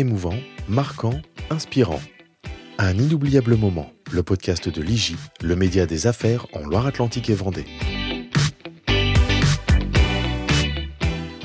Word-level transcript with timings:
émouvant, 0.00 0.34
marquant, 0.66 1.20
inspirant. 1.50 2.00
Un 2.78 2.96
inoubliable 2.96 3.56
moment, 3.56 3.92
le 4.10 4.22
podcast 4.22 4.70
de 4.70 4.80
l'IGI, 4.80 5.16
le 5.42 5.54
média 5.56 5.84
des 5.84 6.06
affaires 6.06 6.46
en 6.54 6.60
Loire-Atlantique 6.60 7.28
et 7.28 7.34
Vendée. 7.34 7.66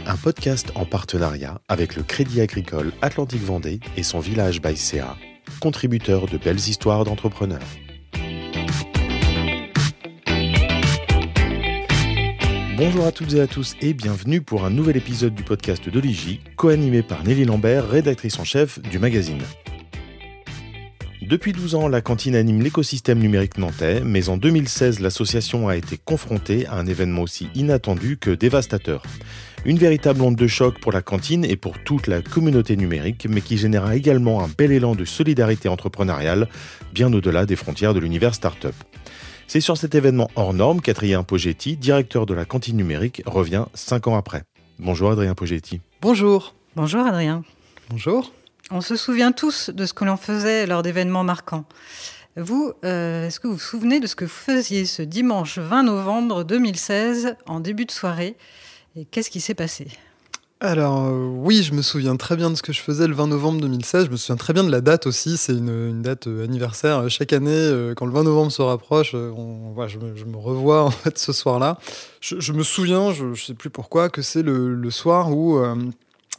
Un 0.07 0.15
podcast 0.15 0.71
en 0.75 0.85
partenariat 0.85 1.59
avec 1.67 1.97
le 1.97 2.03
Crédit 2.03 2.39
Agricole 2.39 2.93
Atlantique 3.01 3.43
Vendée 3.43 3.81
et 3.97 4.03
son 4.03 4.19
village 4.19 4.61
Baïséa, 4.61 5.17
contributeur 5.59 6.27
de 6.27 6.37
belles 6.37 6.55
histoires 6.55 7.03
d'entrepreneurs. 7.03 7.59
Bonjour 12.85 13.07
à 13.07 13.11
toutes 13.11 13.33
et 13.33 13.41
à 13.41 13.47
tous 13.47 13.75
et 13.81 13.95
bienvenue 13.95 14.41
pour 14.41 14.63
un 14.63 14.69
nouvel 14.69 14.95
épisode 14.95 15.33
du 15.33 15.41
podcast 15.41 15.89
de 15.89 15.99
l'IGI, 15.99 16.39
co-animé 16.55 17.01
par 17.01 17.23
Nelly 17.23 17.43
Lambert, 17.43 17.89
rédactrice 17.89 18.37
en 18.37 18.43
chef 18.43 18.79
du 18.79 18.99
magazine. 18.99 19.41
Depuis 21.23 21.51
12 21.51 21.73
ans, 21.73 21.87
la 21.87 22.01
cantine 22.01 22.35
anime 22.35 22.61
l'écosystème 22.61 23.17
numérique 23.17 23.57
nantais, 23.57 24.01
mais 24.01 24.29
en 24.29 24.37
2016, 24.37 24.99
l'association 24.99 25.67
a 25.67 25.77
été 25.77 25.97
confrontée 25.97 26.67
à 26.67 26.75
un 26.75 26.85
événement 26.85 27.23
aussi 27.23 27.49
inattendu 27.55 28.17
que 28.17 28.29
dévastateur. 28.29 29.01
Une 29.65 29.79
véritable 29.79 30.21
onde 30.21 30.35
de 30.35 30.45
choc 30.45 30.79
pour 30.79 30.91
la 30.91 31.01
cantine 31.01 31.43
et 31.43 31.55
pour 31.55 31.83
toute 31.83 32.05
la 32.05 32.21
communauté 32.21 32.77
numérique, 32.77 33.25
mais 33.27 33.41
qui 33.41 33.57
généra 33.57 33.95
également 33.95 34.43
un 34.43 34.49
bel 34.55 34.71
élan 34.71 34.93
de 34.93 35.05
solidarité 35.05 35.69
entrepreneuriale, 35.69 36.47
bien 36.93 37.11
au-delà 37.11 37.47
des 37.47 37.55
frontières 37.55 37.95
de 37.95 37.99
l'univers 37.99 38.35
startup. 38.35 38.75
C'est 39.47 39.61
sur 39.61 39.77
cet 39.77 39.95
événement 39.95 40.29
hors 40.35 40.53
norme 40.53 40.81
qu'Adrien 40.81 41.23
Pogetti, 41.23 41.77
directeur 41.77 42.25
de 42.25 42.33
la 42.33 42.45
cantine 42.45 42.77
numérique, 42.77 43.21
revient 43.25 43.65
cinq 43.73 44.07
ans 44.07 44.17
après. 44.17 44.43
Bonjour 44.79 45.11
Adrien 45.11 45.35
Pogetti. 45.35 45.81
Bonjour. 46.01 46.55
Bonjour 46.75 47.05
Adrien. 47.05 47.43
Bonjour. 47.89 48.33
On 48.71 48.81
se 48.81 48.95
souvient 48.95 49.31
tous 49.31 49.69
de 49.69 49.85
ce 49.85 49.93
que 49.93 50.03
l'on 50.03 50.17
faisait 50.17 50.65
lors 50.65 50.81
d'événements 50.81 51.23
marquants. 51.23 51.65
Vous, 52.35 52.73
euh, 52.83 53.27
est-ce 53.27 53.39
que 53.39 53.47
vous 53.47 53.53
vous 53.53 53.59
souvenez 53.59 53.99
de 53.99 54.07
ce 54.07 54.15
que 54.15 54.25
vous 54.25 54.31
faisiez 54.31 54.85
ce 54.85 55.01
dimanche 55.01 55.57
20 55.59 55.83
novembre 55.83 56.43
2016 56.43 57.35
en 57.45 57.59
début 57.59 57.85
de 57.85 57.91
soirée? 57.91 58.35
Et 58.95 59.05
qu'est-ce 59.05 59.29
qui 59.29 59.39
s'est 59.39 59.53
passé? 59.53 59.87
Alors 60.65 61.05
euh, 61.05 61.27
oui, 61.27 61.63
je 61.63 61.73
me 61.73 61.81
souviens 61.81 62.15
très 62.15 62.35
bien 62.35 62.49
de 62.49 62.55
ce 62.55 62.61
que 62.61 62.73
je 62.73 62.81
faisais 62.81 63.07
le 63.07 63.13
20 63.13 63.27
novembre 63.27 63.61
2016. 63.61 64.05
Je 64.05 64.11
me 64.11 64.17
souviens 64.17 64.35
très 64.35 64.53
bien 64.53 64.63
de 64.63 64.71
la 64.71 64.81
date 64.81 65.07
aussi. 65.07 65.37
C'est 65.37 65.53
une, 65.53 66.01
date 66.01 66.27
euh, 66.27 66.43
anniversaire. 66.43 67.09
Chaque 67.09 67.33
année, 67.33 67.93
quand 67.95 68.05
le 68.05 68.11
20 68.11 68.23
novembre 68.23 68.51
se 68.51 68.61
rapproche, 68.61 69.11
je, 69.11 69.17
me, 69.17 70.37
revois 70.37 70.83
en 70.83 70.91
fait 70.91 71.17
ce 71.17 71.33
soir-là. 71.33 71.77
Je, 72.21 72.51
me 72.51 72.63
souviens, 72.63 73.13
je 73.13 73.25
ne 73.25 73.35
sais 73.35 73.53
plus 73.53 73.69
pourquoi, 73.69 74.09
que 74.09 74.21
c'est 74.21 74.41
le, 74.41 74.89
soir 74.89 75.31
où 75.31 75.59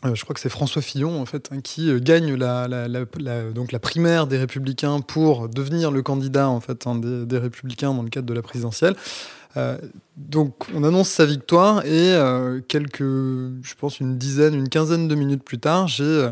je 0.04 0.22
crois 0.22 0.34
que 0.34 0.40
c'est 0.40 0.48
François 0.48 0.82
Fillon 0.82 1.20
en 1.20 1.26
fait 1.26 1.50
hein, 1.52 1.60
qui 1.60 1.92
gagne 2.00 2.34
la, 2.34 2.68
donc 3.54 3.72
la 3.72 3.78
primaire 3.78 4.26
des 4.26 4.38
Républicains 4.38 5.00
pour 5.00 5.48
devenir 5.48 5.90
le 5.90 6.02
candidat 6.02 6.48
en 6.48 6.60
fait 6.60 6.86
hein, 6.86 6.94
des, 6.96 7.38
Républicains 7.38 7.92
dans 7.92 8.02
le 8.02 8.08
cadre 8.08 8.26
de 8.26 8.34
la 8.34 8.42
présidentielle. 8.42 8.96
Euh, 9.56 9.78
donc 10.16 10.54
on 10.74 10.84
annonce 10.84 11.08
sa 11.08 11.24
victoire 11.24 11.84
et 11.84 12.14
euh, 12.14 12.60
quelques, 12.66 13.00
je 13.00 13.74
pense 13.78 14.00
une 14.00 14.18
dizaine, 14.18 14.54
une 14.54 14.68
quinzaine 14.68 15.08
de 15.08 15.14
minutes 15.14 15.44
plus 15.44 15.58
tard, 15.58 15.88
j'ai 15.88 16.04
euh, 16.04 16.30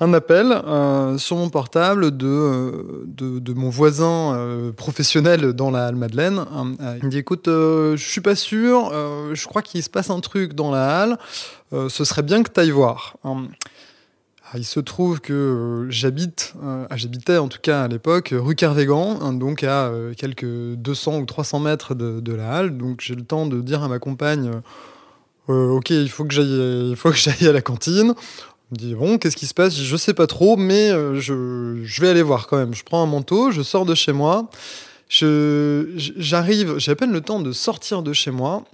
un 0.00 0.12
appel 0.14 0.48
sur 1.18 1.36
mon 1.36 1.48
portable 1.48 2.16
de, 2.16 3.04
de, 3.06 3.52
mon 3.52 3.68
voisin 3.68 4.72
professionnel 4.76 5.52
dans 5.52 5.70
la 5.70 5.86
Halle 5.86 5.94
Madeleine. 5.94 6.44
il 7.00 7.04
me 7.04 7.08
dit 7.08 7.18
écoute, 7.18 7.44
je 7.46 7.94
suis 7.96 8.20
pas 8.20 8.34
sûr, 8.34 8.90
je 9.32 9.46
crois 9.46 9.62
qu'il 9.62 9.80
se 9.80 9.88
passe 9.88 10.10
un 10.10 10.18
truc 10.18 10.54
dans 10.54 10.72
la 10.72 11.02
Halle, 11.02 11.18
ce 11.70 12.04
serait 12.04 12.22
bien 12.22 12.42
que 12.42 12.50
tu 12.50 12.58
ailles 12.58 12.72
voir. 12.72 13.16
Ah, 14.54 14.58
il 14.58 14.66
se 14.66 14.80
trouve 14.80 15.20
que 15.20 15.32
euh, 15.32 15.90
j'habite, 15.90 16.52
euh, 16.62 16.84
j'habitais 16.94 17.38
en 17.38 17.48
tout 17.48 17.60
cas 17.62 17.84
à 17.84 17.88
l'époque, 17.88 18.34
rue 18.36 18.54
Kervégan, 18.54 19.18
hein, 19.22 19.32
donc 19.32 19.62
à 19.62 19.86
euh, 19.86 20.12
quelques 20.12 20.44
200 20.44 21.20
ou 21.20 21.24
300 21.24 21.60
mètres 21.60 21.94
de, 21.94 22.34
la 22.34 22.56
halle. 22.56 22.76
Donc 22.76 23.00
j'ai 23.00 23.14
le 23.14 23.24
temps 23.24 23.46
de 23.46 23.62
dire 23.62 23.82
à 23.82 23.88
ma 23.88 23.98
compagne, 23.98 24.50
ok, 25.48 25.88
il 25.88 26.10
faut 26.10 26.24
que 26.26 26.34
j'aille, 26.34 27.48
à 27.48 27.52
la 27.52 27.62
cantine. 27.62 28.10
On 28.10 28.74
me 28.74 28.76
dit 28.76 28.94
bon, 28.94 29.16
qu'est-ce 29.16 29.36
qui 29.36 29.46
se 29.46 29.54
passe? 29.54 29.74
Je 29.74 29.96
sais 29.96 30.12
pas 30.12 30.26
trop, 30.26 30.58
mais 30.58 30.90
je, 31.18 31.80
je, 31.82 32.00
vais 32.02 32.10
aller 32.10 32.22
voir 32.22 32.46
quand 32.46 32.58
même. 32.58 32.74
Je 32.74 32.84
prends 32.84 33.02
un 33.02 33.06
manteau, 33.06 33.52
je 33.52 33.62
sors 33.62 33.86
de 33.86 33.94
chez 33.94 34.12
moi. 34.12 34.50
j'arrive, 35.08 36.76
j'ai 36.76 36.92
à 36.92 36.94
peine 36.94 37.12
le 37.12 37.22
temps 37.22 37.40
de 37.40 37.52
sortir 37.52 38.02
de 38.02 38.12
chez 38.12 38.30
moi 38.30 38.64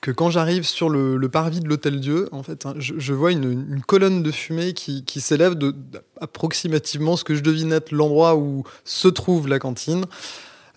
que 0.00 0.10
quand 0.10 0.30
j'arrive 0.30 0.64
sur 0.64 0.88
le, 0.88 1.28
parvis 1.28 1.60
de 1.60 1.68
l'Hôtel 1.68 2.00
Dieu, 2.00 2.28
en 2.32 2.42
fait, 2.42 2.66
hein, 2.66 2.74
je, 2.78 3.12
vois 3.12 3.32
une, 3.32 3.80
colonne 3.86 4.22
de 4.22 4.30
fumée 4.30 4.72
qui, 4.72 5.20
s'élève 5.20 5.54
de, 5.54 5.74
approximativement 6.20 7.16
ce 7.16 7.24
que 7.24 7.34
je 7.34 7.42
devine 7.42 7.72
être 7.72 7.92
l'endroit 7.92 8.36
où 8.36 8.64
se 8.84 9.08
trouve 9.08 9.48
la 9.48 9.58
cantine. 9.58 10.04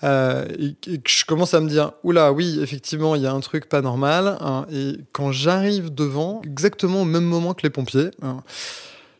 Euh, 0.04 0.46
et, 0.58 0.98
que 1.00 1.10
je 1.10 1.26
commence 1.26 1.54
à 1.54 1.60
me 1.60 1.68
dire, 1.68 1.92
oula, 2.04 2.32
oui, 2.32 2.60
effectivement, 2.62 3.16
il 3.16 3.22
y 3.22 3.28
a 3.28 3.34
un 3.34 3.42
truc 3.42 3.68
pas 3.68 3.82
normal. 3.82 4.38
Hein, 4.40 4.66
et 4.72 4.98
quand 5.12 5.32
j'arrive 5.32 5.94
devant, 5.94 6.42
exactement 6.44 7.02
au 7.02 7.06
même 7.06 7.26
moment 7.26 7.54
que 7.54 7.64
les 7.64 7.70
pompiers, 7.70 8.12
hein, 8.22 8.38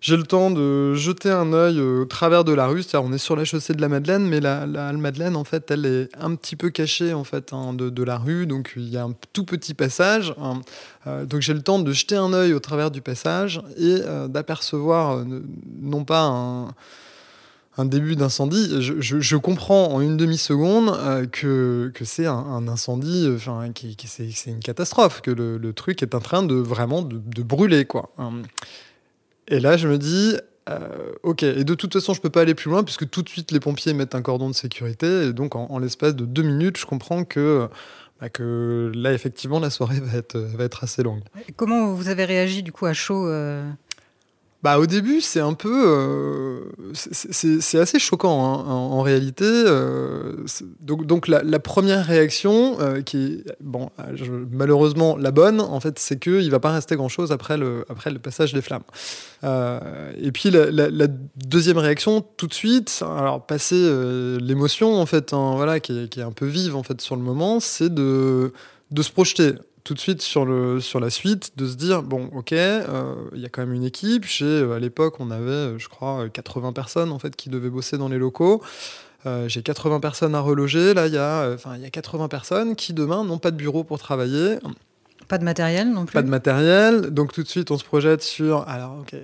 j'ai 0.02 0.16
le 0.16 0.24
temps 0.24 0.50
de 0.50 0.94
jeter 0.94 1.30
un 1.30 1.52
œil 1.52 1.78
euh, 1.78 2.02
au 2.02 2.06
travers 2.06 2.46
de 2.46 2.54
la 2.54 2.68
rue, 2.68 2.84
c'est-à-dire 2.84 3.10
on 3.10 3.14
est 3.14 3.18
sur 3.18 3.36
la 3.36 3.44
chaussée 3.44 3.74
de 3.74 3.82
la 3.82 3.90
Madeleine, 3.90 4.26
mais 4.26 4.40
la, 4.40 4.66
la 4.66 4.94
Madeleine, 4.94 5.36
en 5.36 5.44
fait, 5.44 5.72
elle 5.72 5.86
est 5.86 6.10
un 6.18 6.36
petit 6.36 6.56
peu 6.56 6.70
cachée 6.70 7.14
en 7.14 7.26
fait 7.26 7.52
hein, 7.52 7.74
de, 7.74 8.04
la 8.04 8.18
rue, 8.18 8.48
donc 8.48 8.74
il 8.78 8.90
y 8.90 8.98
a 8.98 9.04
un 9.04 9.14
tout 9.34 9.44
petit 9.44 9.74
passage. 9.74 10.34
Hein. 10.42 10.62
Euh, 11.08 11.26
donc 11.26 11.42
j'ai 11.42 11.54
le 11.54 11.62
temps 11.62 11.80
de 11.80 11.92
jeter 11.92 12.16
un 12.16 12.32
œil 12.32 12.54
au 12.54 12.60
travers 12.60 12.92
du 12.92 13.02
passage 13.02 13.62
et 13.78 13.98
euh, 14.02 14.28
d'apercevoir 14.30 15.26
non 15.82 16.06
pas 16.06 16.22
un, 16.22 16.74
début 17.86 18.16
d'incendie. 18.18 18.76
Je, 18.80 19.36
comprends 19.38 19.94
en 19.94 20.02
une 20.02 20.18
demi-seconde 20.18 21.30
que, 21.32 21.92
que 21.94 22.04
c'est 22.04 22.26
un, 22.26 22.68
incendie, 22.68 23.30
enfin, 23.34 23.72
qui, 23.74 23.96
c'est 24.06 24.52
une 24.52 24.60
catastrophe, 24.60 25.22
que 25.22 25.32
le, 25.32 25.74
truc 25.74 26.04
est 26.04 26.14
en 26.14 26.20
train 26.20 26.44
de 26.44 26.56
vraiment 26.56 27.02
de, 27.02 27.18
de 27.18 27.42
brûler, 27.42 27.86
quoi. 27.86 28.12
Et 29.50 29.60
là, 29.60 29.78
je 29.78 29.88
me 29.88 29.98
dis, 29.98 30.38
euh, 30.70 31.12
ok, 31.24 31.44
et 31.44 31.64
de 31.64 31.74
toute 31.74 31.94
façon, 31.94 32.14
je 32.14 32.22
peux 32.22 32.30
pas 32.30 32.42
aller 32.42 32.56
plus 32.56 32.70
loin 32.70 32.84
puisque 32.84 33.10
tout 33.10 33.24
de 33.24 33.30
suite 33.30 33.52
les 33.52 33.60
pompiers 33.60 33.94
mettent 33.94 34.16
un 34.16 34.22
cordon 34.22 34.50
de 34.50 34.56
sécurité. 34.56 35.28
Et 35.28 35.34
donc, 35.34 35.56
en, 35.56 35.80
l'espace 35.80 36.16
de 36.16 36.26
deux 36.26 36.44
minutes, 36.44 36.78
je 36.78 36.86
comprends 36.86 37.24
que, 37.24 37.68
bah, 38.22 38.28
là, 38.38 39.14
effectivement, 39.14 39.60
la 39.60 39.72
soirée 39.72 40.00
va 40.00 40.18
être, 40.18 40.38
va 40.38 40.64
être 40.64 40.84
assez 40.84 41.02
longue. 41.04 41.24
Comment 41.56 41.94
vous 41.94 42.10
avez 42.10 42.26
réagi 42.26 42.62
du 42.62 42.72
coup 42.72 42.86
à 42.86 42.94
chaud 42.94 43.28
euh, 43.28 43.68
bah, 44.62 44.78
au 44.78 44.88
début, 44.88 45.22
c'est 45.22 45.40
un 45.40 45.54
peu. 45.54 45.84
Euh, 45.88 46.60
c'est 46.94 47.80
assez 47.80 47.98
choquant 47.98 48.44
hein, 48.44 48.66
en, 48.68 49.02
réalité. 49.02 49.46
Euh, 49.46 50.34
donc, 50.82 51.06
donc 51.06 51.30
la, 51.30 51.60
première 51.60 52.06
réaction, 52.06 52.78
euh, 52.82 53.02
qui 53.02 53.18
est 53.18 53.56
bon, 53.62 53.90
malheureusement 54.52 55.16
la 55.16 55.32
bonne, 55.32 55.62
en 55.62 55.80
fait, 55.80 55.98
c'est 55.98 56.20
qu'il 56.20 56.46
ne 56.46 56.50
va 56.50 56.60
pas 56.60 56.74
rester 56.74 56.98
grand-chose 56.98 57.32
après 57.32 57.56
le, 57.56 57.86
après 57.88 58.12
le 58.12 58.20
passage 58.20 58.54
des 58.54 58.62
flammes. 58.62 58.84
et 59.44 60.32
puis 60.34 60.52
la, 60.52 61.08
deuxième 61.38 61.78
réaction, 61.78 62.22
tout 62.36 62.48
de 62.48 62.54
suite, 62.54 63.02
alors 63.02 63.46
passer 63.46 63.90
l'émotion, 64.42 65.00
en 65.00 65.06
fait, 65.06 65.32
hein, 65.32 65.54
voilà, 65.56 65.80
qui 65.80 65.98
est, 65.98 66.10
qui, 66.10 66.20
est, 66.20 66.24
un 66.24 66.34
peu 66.34 66.46
vive 66.46 66.76
en 66.76 66.84
fait 66.84 67.00
sur 67.00 67.16
le 67.16 67.22
moment, 67.22 67.62
c'est 67.62 67.94
de, 67.94 68.52
de 68.92 69.02
se 69.02 69.12
projeter 69.12 69.54
tout 69.84 69.94
de 69.94 70.00
suite 70.00 70.22
sur, 70.22 70.46
le, 70.46 70.80
sur 70.80 71.00
la 71.00 71.10
suite, 71.10 71.58
de 71.58 71.68
se 71.68 71.76
dire, 71.76 72.04
bon, 72.04 72.30
ok, 72.36 72.54
euh, 72.54 73.16
il 73.34 73.42
y 73.42 73.46
a 73.46 73.50
quand 73.50 73.62
même 73.62 73.74
une 73.74 73.84
équipe. 73.84 74.26
Chez, 74.26 74.46
euh, 74.46 74.74
à 74.74 74.80
l'époque, 74.80 75.20
on 75.20 75.32
avait, 75.32 75.50
euh, 75.50 75.80
je 75.80 75.90
crois, 75.90 76.30
80 76.30 76.74
personnes 76.74 77.12
en 77.12 77.20
fait, 77.20 77.36
qui 77.36 77.50
devaient 77.50 77.70
bosser 77.70 77.98
dans 77.98 78.10
les 78.10 78.18
locaux. 78.18 78.62
J'ai 79.48 79.62
80 79.62 80.00
personnes 80.00 80.34
à 80.34 80.40
reloger. 80.40 80.94
Là, 80.94 81.08
il 81.08 81.14
y, 81.14 81.18
a, 81.18 81.56
il 81.76 81.82
y 81.82 81.86
a 81.86 81.90
80 81.90 82.30
personnes 82.30 82.76
qui, 82.76 82.94
demain, 82.94 83.26
n'ont 83.26 83.38
pas 83.38 83.52
de 83.52 83.58
bureau 83.58 83.84
pour 83.84 84.00
travailler. 84.00 84.58
Pas 85.30 85.38
de 85.38 85.44
matériel 85.44 85.92
non 85.92 86.06
plus 86.06 86.14
Pas 86.16 86.24
de 86.24 86.28
matériel. 86.28 87.02
Donc 87.12 87.32
tout 87.34 87.44
de 87.44 87.48
suite, 87.48 87.70
on 87.70 87.78
se 87.78 87.84
projette 87.84 88.24
sur 88.24 88.66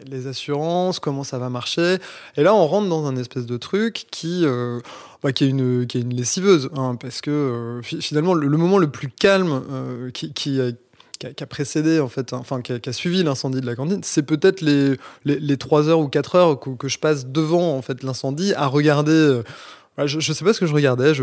les 0.05 0.27
assurances, 0.27 0.99
comment 0.99 1.23
ça 1.23 1.39
va 1.39 1.49
marcher. 1.49 1.97
Et 2.37 2.43
là, 2.43 2.53
on 2.53 2.67
rentre 2.67 2.87
dans 2.87 3.07
un 3.07 3.17
espèce 3.17 3.47
de 3.47 3.57
truc 3.57 4.05
qui, 4.11 4.45
euh, 4.45 4.79
bah, 5.23 5.33
qui, 5.33 5.45
est, 5.45 5.49
une, 5.49 5.83
lessiveuse. 6.15 6.69
Hein, 6.77 6.95
parce 6.95 7.21
que 7.21 7.31
euh, 7.31 7.81
finalement, 7.81 8.35
le, 8.35 8.55
moment 8.55 8.77
le 8.77 8.87
plus 8.87 9.09
calme 9.09 9.63
euh, 9.71 10.11
qui, 10.11 10.31
qui, 10.31 10.61
a 10.61 11.45
précédé, 11.47 11.99
en 11.99 12.07
fait, 12.07 12.33
hein, 12.33 12.37
enfin, 12.39 12.61
qui 12.61 12.71
a, 12.71 12.93
suivi 12.93 13.23
l'incendie 13.23 13.59
de 13.59 13.65
la 13.65 13.75
cantine, 13.75 14.01
c'est 14.03 14.21
peut-être 14.21 14.61
les, 14.61 14.97
les, 15.25 15.57
3 15.57 15.89
heures 15.89 15.99
ou 15.99 16.07
4 16.07 16.35
heures 16.35 16.59
que, 16.59 16.69
que, 16.69 16.87
je 16.87 16.99
passe 16.99 17.25
devant 17.25 17.75
en 17.75 17.81
fait, 17.81 18.03
l'incendie 18.03 18.53
à 18.53 18.67
regarder 18.67 19.41
je, 20.03 20.19
je 20.19 20.33
sais 20.33 20.43
pas 20.43 20.53
ce 20.53 20.59
que 20.59 20.65
je 20.65 20.73
regardais, 20.73 21.13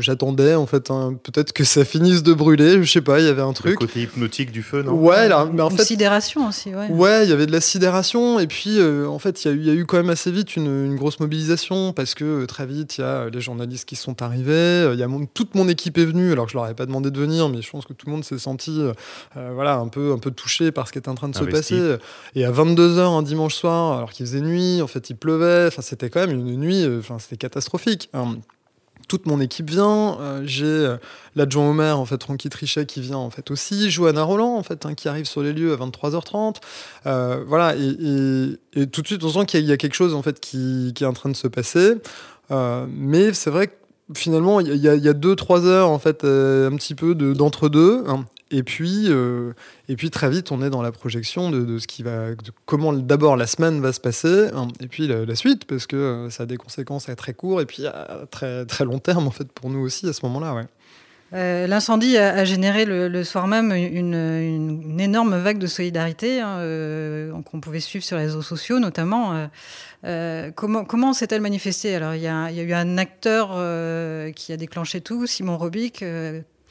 j'attendais 0.00 0.54
en 0.54 0.64
fait 0.64 0.90
hein, 0.90 1.14
peut-être 1.22 1.52
que 1.52 1.62
ça 1.64 1.84
finisse 1.84 2.22
de 2.22 2.32
brûler, 2.32 2.82
je 2.82 2.90
sais 2.90 3.02
pas, 3.02 3.20
il 3.20 3.26
y 3.26 3.28
avait 3.28 3.42
un 3.42 3.52
truc. 3.52 3.72
Le 3.80 3.86
côté 3.86 4.00
hypnotique 4.00 4.50
du 4.50 4.62
feu, 4.62 4.82
non? 4.82 4.94
Ouais, 4.94 5.28
mais 5.52 5.62
en 5.62 5.68
une 5.68 5.76
fait. 5.76 5.84
sidération 5.84 6.48
aussi, 6.48 6.74
ouais. 6.74 6.88
Ouais, 6.88 7.24
il 7.24 7.30
y 7.30 7.32
avait 7.34 7.44
de 7.44 7.52
la 7.52 7.60
sidération 7.60 8.40
et 8.40 8.46
puis 8.46 8.78
euh, 8.78 9.06
en 9.06 9.18
fait 9.18 9.44
il 9.44 9.62
y, 9.62 9.66
y, 9.66 9.70
a 9.70 9.74
eu 9.74 9.84
quand 9.84 9.98
même 9.98 10.08
assez 10.08 10.30
vite 10.30 10.56
une, 10.56 10.86
une 10.86 10.96
grosse 10.96 11.20
mobilisation 11.20 11.92
parce 11.92 12.14
que 12.14 12.24
euh, 12.24 12.46
très 12.46 12.64
vite 12.64 12.96
il 12.96 13.02
y 13.02 13.04
a 13.04 13.28
les 13.28 13.42
journalistes 13.42 13.86
qui 13.86 13.96
sont 13.96 14.22
arrivés, 14.22 14.52
euh, 14.52 14.94
il 14.94 15.00
y 15.00 15.02
a 15.02 15.08
mon, 15.08 15.26
toute 15.26 15.54
mon 15.54 15.68
équipe 15.68 15.98
est 15.98 16.06
venue 16.06 16.32
alors 16.32 16.46
que 16.46 16.52
je 16.52 16.56
leur 16.56 16.64
avais 16.64 16.74
pas 16.74 16.86
demandé 16.86 17.10
de 17.10 17.20
venir, 17.20 17.50
mais 17.50 17.60
je 17.60 17.70
pense 17.70 17.84
que 17.84 17.92
tout 17.92 18.06
le 18.06 18.12
monde 18.12 18.24
s'est 18.24 18.38
senti 18.38 18.80
euh, 18.80 19.50
voilà 19.54 19.74
un 19.76 19.88
peu 19.88 20.12
un 20.12 20.18
peu 20.18 20.30
touché 20.30 20.72
par 20.72 20.88
ce 20.88 20.92
qui 20.92 20.98
était 20.98 21.10
en 21.10 21.14
train 21.14 21.28
de 21.28 21.36
Investi. 21.36 21.74
se 21.74 21.92
passer. 21.92 22.02
Et 22.36 22.46
à 22.46 22.50
22 22.50 22.96
h 22.96 23.00
un 23.00 23.22
dimanche 23.22 23.54
soir, 23.54 23.98
alors 23.98 24.12
qu'il 24.12 24.24
faisait 24.24 24.40
nuit, 24.40 24.80
en 24.80 24.86
fait 24.86 25.10
il 25.10 25.16
pleuvait, 25.16 25.66
enfin 25.66 25.82
c'était 25.82 26.08
quand 26.08 26.20
même 26.20 26.32
une 26.32 26.56
nuit, 26.56 26.86
enfin 26.98 27.18
c'était 27.18 27.36
catastrophique. 27.36 28.08
Hein 28.14 28.38
toute 29.08 29.26
mon 29.26 29.40
équipe 29.40 29.70
vient. 29.70 30.18
Euh, 30.20 30.42
j'ai 30.44 30.64
euh, 30.64 30.96
l'adjoint 31.36 31.68
au 31.68 31.72
maire, 31.72 31.98
en 31.98 32.04
fait, 32.04 32.18
Trichet, 32.18 32.86
qui 32.86 33.00
vient 33.00 33.18
en 33.18 33.30
fait 33.30 33.50
aussi. 33.50 33.90
Johanna 33.90 34.22
Roland, 34.22 34.56
en 34.56 34.62
fait, 34.62 34.86
hein, 34.86 34.94
qui 34.94 35.08
arrive 35.08 35.26
sur 35.26 35.42
les 35.42 35.52
lieux 35.52 35.72
à 35.72 35.76
23h30. 35.76 36.56
Euh, 37.06 37.44
voilà, 37.46 37.74
et, 37.76 38.86
tout 38.86 39.02
de 39.02 39.06
suite, 39.06 39.24
on 39.24 39.28
sent 39.28 39.46
qu'il 39.46 39.64
y, 39.64 39.72
a 39.72 39.76
quelque 39.76 39.94
chose 39.94 40.14
en 40.14 40.22
fait 40.22 40.40
qui, 40.40 40.92
est 41.00 41.04
en 41.04 41.12
train 41.12 41.30
de 41.30 41.36
se 41.36 41.48
passer. 41.48 41.94
Euh, 42.50 42.86
mais 42.88 43.32
c'est 43.32 43.50
vrai 43.50 43.68
que 43.68 43.74
finalement, 44.14 44.60
il 44.60 44.74
y, 44.76 44.88
a, 44.88 45.12
deux, 45.12 45.36
trois 45.36 45.64
heures 45.66 45.90
en 45.90 45.98
fait, 45.98 46.24
euh, 46.24 46.70
un 46.70 46.76
petit 46.76 46.94
peu 46.94 47.14
d'entre-deux. 47.14 48.04
Hein. 48.06 48.24
Et 48.54 48.62
puis, 48.62 49.06
euh, 49.08 49.52
et 49.88 49.96
puis 49.96 50.10
très 50.10 50.30
vite, 50.30 50.52
on 50.52 50.62
est 50.62 50.70
dans 50.70 50.80
la 50.80 50.92
projection 50.92 51.50
de, 51.50 51.78
ce 51.80 51.88
qui 51.88 52.04
va, 52.04 52.28
comment 52.66 52.92
d'abord 52.92 53.36
la 53.36 53.48
semaine 53.48 53.80
va 53.80 53.92
se 53.92 53.98
passer, 53.98 54.48
hein, 54.54 54.68
et 54.78 54.86
puis 54.86 55.08
la, 55.08 55.34
suite, 55.34 55.64
parce 55.64 55.88
que 55.88 55.96
euh, 55.96 56.30
ça 56.30 56.44
a 56.44 56.46
des 56.46 56.56
conséquences 56.56 57.08
à 57.08 57.16
très 57.16 57.34
court 57.34 57.60
et 57.60 57.66
puis 57.66 57.84
à 57.84 58.26
très 58.30 58.64
très 58.64 58.84
long 58.84 59.00
terme 59.00 59.26
en 59.26 59.32
fait 59.32 59.50
pour 59.50 59.70
nous 59.70 59.80
aussi 59.80 60.08
à 60.08 60.12
ce 60.12 60.24
moment-là. 60.26 60.66
Euh, 61.32 61.66
L'incendie 61.66 62.16
a, 62.16 62.44
généré 62.44 62.84
le, 62.84 63.24
soir 63.24 63.48
même 63.48 63.72
une, 63.72 65.00
énorme 65.00 65.36
vague 65.36 65.58
de 65.58 65.66
solidarité 65.66 66.40
hein, 66.40 66.60
qu'on 67.50 67.58
pouvait 67.58 67.80
suivre 67.80 68.04
sur 68.04 68.18
les 68.18 68.26
réseaux 68.26 68.42
sociaux 68.42 68.78
notamment. 68.78 69.48
Comment 70.54 70.84
comment 70.84 71.12
s'est-elle 71.12 71.40
manifestée? 71.40 71.96
Alors 71.96 72.14
il 72.14 72.22
y, 72.22 72.28
a, 72.28 72.50
il 72.50 72.56
y, 72.56 72.60
a 72.60 72.62
eu 72.62 72.72
un 72.72 72.98
acteur 72.98 73.48
qui 74.36 74.52
a 74.52 74.56
déclenché 74.56 75.00
tout, 75.00 75.26
Simon 75.26 75.58
Robic. 75.58 76.04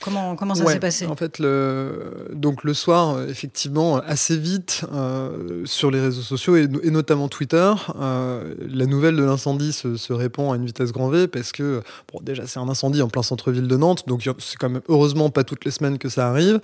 Comment, 0.03 0.35
comment 0.35 0.53
ça 0.53 0.65
ouais, 0.65 0.73
s'est 0.73 0.79
passé 0.79 1.05
En 1.05 1.15
fait, 1.15 1.39
le, 1.39 2.27
donc 2.33 2.65
le 2.65 2.73
soir, 2.73 3.21
effectivement, 3.29 3.97
assez 3.97 4.35
vite, 4.35 4.85
euh, 4.93 5.61
sur 5.65 5.91
les 5.91 6.01
réseaux 6.01 6.21
sociaux 6.21 6.57
et, 6.57 6.67
et 6.83 6.91
notamment 6.91 7.29
Twitter, 7.29 7.73
euh, 8.01 8.53
la 8.69 8.85
nouvelle 8.85 9.15
de 9.15 9.23
l'incendie 9.23 9.71
se, 9.71 9.95
se, 9.95 10.11
répand 10.11 10.51
à 10.51 10.57
une 10.57 10.65
vitesse 10.65 10.91
grand 10.91 11.07
V 11.07 11.29
parce 11.29 11.53
que, 11.53 11.81
bon, 12.11 12.19
déjà, 12.21 12.45
c'est 12.47 12.59
un 12.59 12.67
incendie 12.67 13.01
en 13.01 13.07
plein 13.07 13.23
centre-ville 13.23 13.69
de 13.69 13.77
Nantes, 13.77 14.03
donc 14.05 14.27
c'est 14.39 14.57
quand 14.57 14.69
même 14.69 14.81
heureusement 14.89 15.29
pas 15.29 15.45
toutes 15.45 15.63
les 15.63 15.71
semaines 15.71 15.97
que 15.97 16.09
ça 16.09 16.27
arrive. 16.27 16.59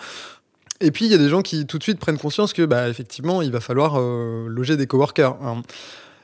Et 0.81 0.91
puis, 0.91 1.05
il 1.05 1.11
y 1.11 1.15
a 1.15 1.17
des 1.17 1.29
gens 1.29 1.41
qui 1.41 1.65
tout 1.65 1.77
de 1.77 1.83
suite 1.83 1.99
prennent 1.99 2.17
conscience 2.17 2.51
que, 2.51 2.63
bah, 2.63 2.89
effectivement, 2.89 3.41
il 3.41 3.51
va 3.51 3.61
falloir 3.61 3.95
euh, 3.97 4.47
loger 4.49 4.75
des 4.75 4.87
coworkers. 4.87 5.37
Hein. 5.43 5.61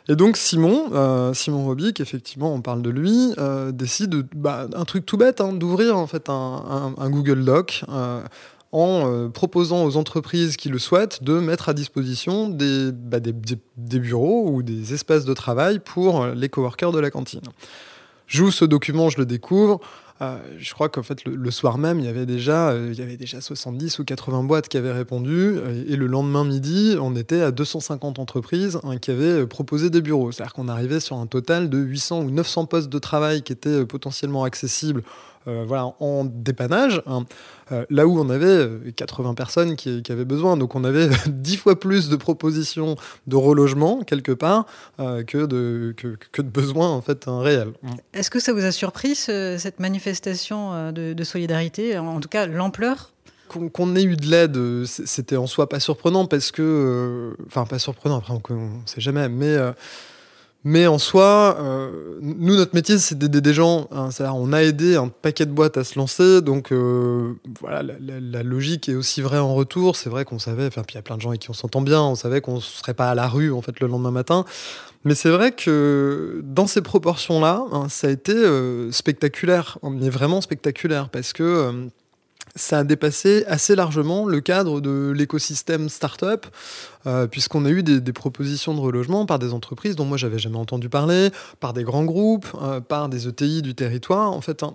Et 0.08 0.16
donc 0.16 0.38
Simon, 0.38 0.90
euh, 0.94 1.34
Simon 1.34 1.66
Robic, 1.66 2.00
effectivement, 2.00 2.54
on 2.54 2.62
parle 2.62 2.82
de 2.82 2.90
lui, 2.90 3.34
euh, 3.38 3.72
décide 3.72 4.10
de, 4.10 4.26
bah, 4.36 4.68
un 4.76 4.86
truc 4.86 5.06
tout 5.06 5.18
bête, 5.18 5.42
hein, 5.42 5.54
d'ouvrir 5.54 5.98
en 5.98 6.06
fait 6.06 6.30
un, 6.30 6.94
Google 7.10 7.44
Doc 7.44 7.84
euh, 7.90 8.22
en 8.72 9.30
proposant 9.30 9.86
aux 9.86 9.96
entreprises 9.96 10.58
qui 10.58 10.70
le 10.70 10.80
souhaitent 10.80 11.24
de 11.24 11.40
mettre 11.40 11.70
à 11.70 11.74
disposition 11.74 12.50
des, 12.50 12.92
bah, 12.92 13.20
des, 13.20 13.34
des, 13.78 14.00
bureaux 14.00 14.50
ou 14.50 14.64
des 14.64 14.94
espaces 14.94 15.26
de 15.26 15.34
travail 15.34 15.80
pour 15.80 16.26
les 16.28 16.50
coworkers 16.50 16.92
de 16.92 17.00
la 17.00 17.10
cantine. 17.10 17.42
J'ouvre 18.28 18.54
ce 18.54 18.66
document, 18.66 19.10
je 19.10 19.18
le 19.18 19.26
découvre. 19.26 19.80
Euh, 20.22 20.38
je 20.58 20.74
crois 20.74 20.88
qu'en 20.88 21.04
fait 21.04 21.26
le, 21.26 21.52
soir 21.52 21.78
même 21.78 22.00
il 22.00 22.06
y 22.06 22.08
avait 22.08 22.26
déjà 22.26 22.70
euh, 22.70 22.88
il 22.94 22.98
y 22.98 23.02
avait 23.02 23.18
déjà 23.18 23.42
70 23.42 24.00
ou 24.00 24.06
80 24.06 24.44
boîtes 24.44 24.70
qui 24.70 24.78
avaient 24.78 24.94
répondu. 24.94 25.58
Euh, 25.58 25.84
et 25.90 25.98
le 25.98 26.08
lendemain 26.08 26.46
midi 26.46 26.96
on 27.02 27.18
était 27.18 27.42
à 27.42 27.52
250 27.52 28.18
entreprises 28.20 28.80
hein, 28.84 28.98
qui 28.98 29.12
avaient 29.12 29.46
proposé 29.46 29.90
des 29.90 30.02
bureaux. 30.02 30.32
C'est 30.32 30.44
à 30.44 30.46
dire 30.46 30.54
qu'on 30.54 30.70
arrivait 30.70 31.02
sur 31.02 31.18
un 31.18 31.28
total 31.28 31.70
de 31.70 31.78
800 31.78 32.22
ou 32.22 32.32
900 32.32 32.66
postes 32.66 32.90
de 32.90 33.00
travail 33.00 33.44
qui 33.44 33.52
étaient 33.52 33.86
potentiellement 33.86 34.46
accessibles 34.46 35.04
voilà, 35.46 35.94
en 36.00 36.26
dépannage, 36.26 37.02
hein, 37.06 37.26
euh, 37.72 37.86
là 37.90 38.06
où 38.06 38.20
on 38.20 38.30
avait 38.30 38.70
80 38.96 39.34
personnes 39.34 39.76
qui, 39.76 40.04
qui, 40.04 40.12
avaient 40.12 40.26
besoin. 40.26 40.58
Donc 40.58 40.76
on 40.76 40.84
avait 40.84 41.10
10 41.28 41.58
fois 41.58 41.80
plus 41.80 42.10
de 42.10 42.16
propositions 42.16 42.96
de 43.28 43.36
relogement, 43.36 44.02
quelque 44.02 44.32
part, 44.32 44.66
euh, 45.00 45.24
que, 45.24 45.46
de, 45.46 45.94
que, 45.98 46.16
que, 46.32 46.42
de 46.42 46.50
besoins 46.50 46.90
en 46.90 47.02
fait 47.02 47.28
un 47.28 47.42
réel. 47.42 47.70
Est-ce 48.14 48.30
que 48.30 48.40
ça 48.40 48.54
vous 48.54 48.64
a 48.64 48.72
surpris, 48.72 49.16
ce, 49.16 49.58
cette 49.58 49.80
manifestation 49.80 50.74
euh, 50.74 50.92
de, 50.92 51.14
de, 51.14 51.24
solidarité, 51.24 51.98
en 51.98 52.20
tout 52.20 52.30
cas 52.30 52.46
l'ampleur? 52.46 53.12
Qu'on 53.48 53.70
qu 53.70 54.00
ait 54.00 54.04
eu 54.04 54.16
de 54.16 54.26
l'aide, 54.26 54.58
euh, 54.58 54.86
c'était 54.86 55.38
en 55.38 55.48
soi 55.48 55.70
pas 55.70 55.80
surprenant 55.80 56.26
parce 56.26 56.52
que, 56.52 56.62
euh, 57.38 57.44
enfin 57.48 57.66
pas 57.66 57.80
surprenant, 57.80 58.18
après 58.18 58.34
on, 58.34 58.42
on 58.54 58.88
sait 58.88 59.02
jamais, 59.02 59.30
mais 59.30 59.56
euh, 59.56 59.72
mais 60.68 60.88
en 60.88 60.98
soi, 60.98 61.58
euh, 61.60 62.18
nous, 62.22 62.56
notre 62.56 62.74
métier, 62.74 62.98
c'est 62.98 63.16
d'aider 63.16 63.40
des 63.40 63.54
gens. 63.54 63.88
Hein, 63.92 64.10
on 64.34 64.52
a 64.52 64.64
aidé 64.64 64.96
un 64.96 65.10
paquet 65.10 65.46
de 65.46 65.52
boîtes 65.52 65.78
à 65.78 65.84
se 65.84 66.00
lancer. 66.00 66.42
Donc, 66.42 66.72
euh, 66.72 67.34
voilà, 67.62 67.84
la, 67.84 68.42
logique 68.42 68.90
est 68.90 68.96
aussi 68.96 69.22
vraie 69.22 69.38
en 69.38 69.54
retour. 69.54 69.96
C'est 69.96 70.10
vrai 70.10 70.26
qu'on 70.26 70.40
savait, 70.40 70.66
enfin, 70.66 70.82
puis 70.82 70.96
il 70.96 70.98
y 70.98 71.00
a 71.00 71.04
plein 71.04 71.18
de 71.18 71.22
gens 71.22 71.30
avec 71.30 71.42
qui 71.42 71.52
on 71.52 71.54
s'entend 71.54 71.82
bien. 71.82 72.02
On 72.02 72.16
savait 72.16 72.42
qu'on 72.42 72.56
ne 72.56 72.62
serait 72.62 72.96
pas 72.96 73.12
à 73.12 73.14
la 73.14 73.28
rue, 73.28 73.54
en 73.54 73.62
fait, 73.62 73.80
le 73.80 73.86
lendemain 73.86 74.10
matin. 74.10 74.44
Mais 75.04 75.14
c'est 75.14 75.30
vrai 75.30 75.52
que 75.52 76.42
dans 76.44 76.66
ces 76.66 76.82
proportions-là, 76.82 77.64
hein, 77.72 77.86
ça 77.88 78.08
a 78.08 78.10
été 78.10 78.34
euh, 78.34 78.92
spectaculaire. 78.92 79.78
Mais 79.84 80.10
vraiment 80.10 80.42
spectaculaire. 80.42 81.10
Parce 81.10 81.32
que 81.32 81.44
euh, 81.44 81.72
ça 82.56 82.80
a 82.80 82.84
dépassé 82.84 83.44
assez 83.48 83.76
largement 83.76 84.26
le 84.26 84.42
cadre 84.42 84.82
de 84.82 85.14
l'écosystème 85.16 85.90
startup, 85.90 86.46
euh, 87.06 87.28
puisqu'on 87.28 87.66
a 87.66 87.70
eu 87.70 87.84
des, 87.84 88.14
propositions 88.14 88.74
de 88.74 88.80
relogement 88.80 89.26
par 89.26 89.40
des 89.40 89.54
entreprises 89.54 89.96
dont 89.96 90.06
moi 90.06 90.18
j'avais 90.18 90.40
jamais 90.40 90.58
entendu 90.58 90.90
parler, 90.90 91.32
par 91.60 91.74
des 91.74 91.84
grands 91.84 92.06
groupes, 92.06 92.48
euh, 92.62 92.80
par 92.80 93.10
des 93.10 93.28
ETI 93.28 93.62
du 93.62 93.76
territoire. 93.76 94.32
En 94.32 94.42
fait, 94.42 94.64
hein, 94.64 94.74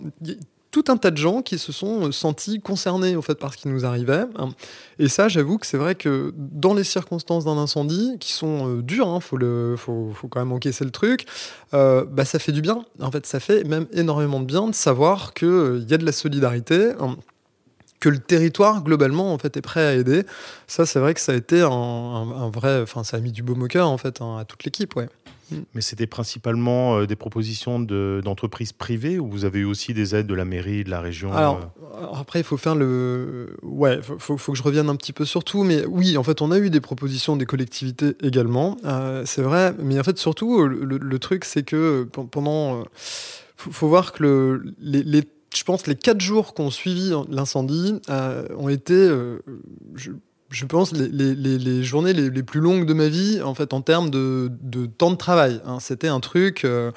tout 0.71 0.85
un 0.89 0.97
tas 0.97 1.11
de 1.11 1.17
gens 1.17 1.43
qui 1.43 1.59
se 1.59 1.73
sont 1.73 2.13
sentis 2.13 2.61
concernés 2.61 3.17
en 3.17 3.23
fait 3.23 3.37
par 3.37 3.53
ce 3.53 3.59
qui 3.59 3.69
nous 3.69 3.85
arrivait. 3.85 4.25
Hein. 4.37 4.51
Et 4.99 5.09
ça, 5.09 5.29
j'avoue 5.29 5.59
que 5.59 5.67
c'est 5.67 5.77
vrai 5.77 5.95
que 5.95 6.33
dans 6.37 6.75
les 6.75 6.85
circonstances 6.85 7.45
d'un 7.45 7.59
incendie, 7.59 8.17
qui 8.21 8.33
sont 8.33 8.69
euh, 8.69 8.83
dures, 8.83 9.09
hein, 9.09 9.21
faut 9.21 9.39
quand 10.31 10.41
même 10.41 10.53
encaisser 10.53 10.85
le 10.85 10.91
truc, 10.91 11.27
euh, 11.75 12.05
bah 12.05 12.25
ça 12.25 12.39
fait 12.39 12.53
du 12.53 12.61
bien. 12.61 12.85
En 13.01 13.11
fait, 13.11 13.27
ça 13.27 13.41
fait 13.41 13.65
même 13.65 13.87
énormément 13.93 14.41
de 14.41 14.47
bien 14.47 14.69
de 14.69 14.75
savoir 14.75 15.35
qu'il 15.35 15.85
y 15.89 15.95
a 15.95 15.99
de 15.99 16.07
la 16.07 16.13
solidarité. 16.13 16.93
Hein, 17.01 17.17
que 18.01 18.09
le 18.09 18.19
territoire 18.19 18.83
globalement 18.83 19.33
en 19.33 19.39
fait 19.39 19.57
est 19.57 19.63
prêt 19.63 19.87
à 19.87 19.95
aider. 19.95 20.25
Ça, 20.67 20.87
c'est 20.87 20.99
vrai 20.99 21.15
que 21.15 21.21
ça 21.21 21.33
a 21.33 21.37
été 21.37 21.61
un, 21.61 21.69
un, 21.69 22.31
un 22.31 22.51
vrai, 22.51 22.81
enfin, 22.83 23.05
ça 23.05 23.19
a 23.19 23.21
mis 23.21 23.33
du 23.33 23.43
baume 23.43 23.63
au 23.63 23.69
cœur 23.69 23.89
en 23.89 23.99
fait 23.99 24.21
hein, 24.21 24.39
à 24.39 24.45
toute 24.45 24.65
l'équipe, 24.65 24.97
ouais. 24.97 25.09
Mais 25.75 25.81
c'était 25.81 26.07
principalement 26.07 26.99
euh, 26.99 27.07
des 27.07 27.17
propositions 27.17 27.81
d'entreprises 27.81 28.73
de, 28.73 28.77
privées 28.77 29.19
ou 29.19 29.29
vous 29.29 29.45
avez 29.45 29.61
eu 29.61 29.65
aussi 29.65 29.95
des 29.95 30.15
aides 30.15 30.27
de 30.27 30.35
la 30.35 30.45
mairie, 30.45 30.85
de 30.85 30.91
la 30.91 31.01
région 31.01 31.33
Alors, 31.33 31.73
euh... 31.95 32.07
après, 32.15 32.41
il 32.41 32.45
faut 32.45 32.57
faire 32.57 32.75
le. 32.75 33.57
Ouais, 33.63 34.01
faut, 34.03 34.19
faut, 34.19 34.37
faut, 34.37 34.53
que 34.53 34.59
je 34.59 34.63
revienne 34.63 34.89
un 34.89 34.97
petit 34.97 35.13
peu 35.13 35.25
sur 35.25 35.45
tout. 35.45 35.65
Mais 35.65 35.85
oui, 35.87 36.17
en 36.17 36.23
fait, 36.23 36.41
on 36.43 36.51
a 36.51 36.59
eu 36.59 36.71
des 36.71 36.81
propositions 36.81 37.37
des 37.37 37.47
collectivités 37.47 38.17
également. 38.23 38.77
Euh, 38.85 39.25
c'est 39.27 39.43
vrai. 39.43 39.75
Mais 39.83 39.99
en 39.99 40.05
fait, 40.05 40.19
surtout, 40.19 40.67
le, 40.67 40.99
le 40.99 41.19
truc, 41.19 41.45
c'est 41.45 41.63
que 41.63 42.05
pendant. 42.05 42.85
Faut, 43.57 43.73
faut 43.73 43.89
voir 43.89 44.13
que 44.13 44.23
le, 44.23 44.75
les, 44.79 45.03
les 45.03 45.23
je 45.55 45.65
pense 45.65 45.87
les 45.87 45.97
quatre 45.97 46.21
jours 46.21 46.55
qui 46.55 46.63
ont 46.63 46.71
suivi 46.71 47.13
l'incendie 47.29 48.01
euh, 48.09 48.47
ont 48.57 48.69
été, 48.69 48.95
euh, 48.95 49.41
je, 49.95 50.65
pense, 50.67 50.93
les, 50.93 51.83
journées 51.83 52.13
les, 52.13 52.43
plus 52.43 52.61
longues 52.61 52.87
de 52.87 52.95
ma 52.95 53.09
vie, 53.09 53.43
en 53.43 53.55
fait, 53.55 53.73
en 53.73 53.81
termes 53.81 54.11
de, 54.11 54.51
de 54.63 54.87
temps 54.87 55.11
de 55.11 55.17
travail. 55.17 55.61
Hein. 55.67 55.79
C'était 55.81 56.09
un 56.09 56.21
truc 56.21 56.65
euh, 56.65 56.93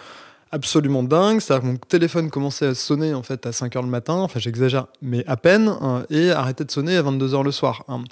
absolument 0.54 1.04
dingue. 1.04 1.42
C'est-à-dire 1.42 1.64
que 1.64 1.68
mon 1.74 1.78
téléphone 1.78 2.30
commençait 2.30 2.68
à 2.68 2.76
sonner, 2.76 3.14
en 3.14 3.24
fait, 3.24 3.46
à 3.46 3.52
5 3.52 3.76
heures 3.76 3.84
le 3.84 3.90
matin, 3.90 4.16
enfin, 4.16 4.40
j'exagère, 4.40 4.86
mais 5.02 5.26
à 5.28 5.36
peine, 5.36 5.68
hein, 5.82 6.06
et 6.10 6.32
arrêtait 6.32 6.64
de 6.64 6.72
sonner 6.72 6.96
à 6.96 7.02
22 7.02 7.34
heures 7.34 7.44
le 7.44 7.52
soir. 7.52 7.84
Hein. 7.88 8.04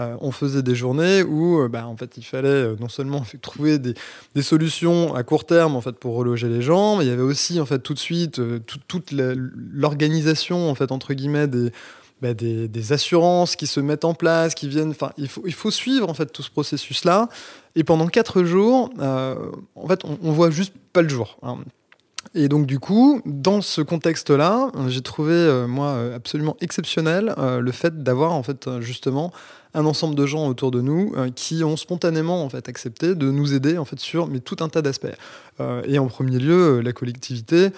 Euh, 0.00 0.16
on 0.20 0.32
faisait 0.32 0.62
des 0.62 0.74
journées 0.74 1.22
où 1.22 1.60
euh, 1.60 1.68
bah, 1.68 1.86
en 1.86 1.96
fait, 1.96 2.16
il 2.16 2.24
fallait 2.24 2.48
euh, 2.48 2.76
non 2.80 2.88
seulement 2.88 3.24
trouver 3.42 3.78
des, 3.78 3.94
solutions 4.42 5.14
à 5.14 5.22
court 5.22 5.46
terme 5.46 5.76
en 5.76 5.80
fait, 5.80 5.92
pour 5.92 6.16
reloger 6.16 6.48
les 6.48 6.62
gens, 6.62 6.96
mais 6.96 7.04
il 7.04 7.08
y 7.08 7.12
avait 7.12 7.22
aussi 7.22 7.60
en 7.60 7.66
fait, 7.66 7.78
tout 7.78 7.94
de 7.94 8.00
suite 8.00 8.40
tout, 8.66 8.80
toute 8.88 9.12
l'organisation 9.12 10.68
en 10.68 10.74
fait, 10.74 10.90
entre 10.90 11.14
guillemets 11.14 11.46
des, 11.46 11.70
bah, 12.20 12.34
des, 12.34 12.66
des, 12.66 12.92
assurances 12.92 13.54
qui 13.54 13.68
se 13.68 13.78
mettent 13.78 14.04
en 14.04 14.14
place, 14.14 14.56
qui 14.56 14.66
viennent. 14.66 14.94
Il 15.16 15.28
faut, 15.28 15.44
il 15.46 15.54
faut 15.54 15.70
suivre 15.70 16.10
en 16.10 16.14
fait 16.14 16.26
tout 16.32 16.42
ce 16.42 16.50
processus-là. 16.50 17.28
Et 17.76 17.84
pendant 17.84 18.08
quatre 18.08 18.42
jours, 18.42 18.90
en 18.98 19.86
fait, 19.86 20.04
on, 20.04 20.18
on 20.22 20.32
voit 20.32 20.50
juste 20.50 20.74
pas 20.92 21.02
le 21.02 21.08
jour. 21.08 21.38
Hein. 21.42 21.58
Et 22.34 22.48
donc 22.48 22.66
du 22.66 22.78
coup, 22.78 23.20
dans 23.24 23.60
ce 23.60 23.80
contexte-là, 23.80 24.70
j'ai 24.88 25.02
trouvé 25.02 25.34
euh, 25.34 25.66
moi 25.66 25.98
absolument 26.14 26.56
exceptionnel 26.60 27.34
euh, 27.38 27.60
le 27.60 27.72
fait 27.72 28.02
d'avoir 28.02 28.32
en 28.32 28.42
fait 28.42 28.68
justement 28.80 29.32
un 29.74 29.84
ensemble 29.86 30.14
de 30.14 30.24
gens 30.24 30.46
autour 30.46 30.70
de 30.70 30.80
nous 30.80 31.12
euh, 31.16 31.30
qui 31.34 31.64
ont 31.64 31.76
spontanément 31.76 32.44
en 32.44 32.48
fait 32.48 32.68
accepté 32.68 33.14
de 33.14 33.30
nous 33.30 33.54
aider 33.54 33.76
en 33.76 33.84
fait 33.84 33.98
sur 33.98 34.28
mais 34.28 34.40
tout 34.40 34.56
un 34.60 34.68
tas 34.68 34.82
d'aspects. 34.82 35.06
Euh, 35.60 35.82
et 35.86 35.98
en 35.98 36.06
premier 36.06 36.38
lieu, 36.38 36.80
la 36.80 36.92
collectivité. 36.92 37.70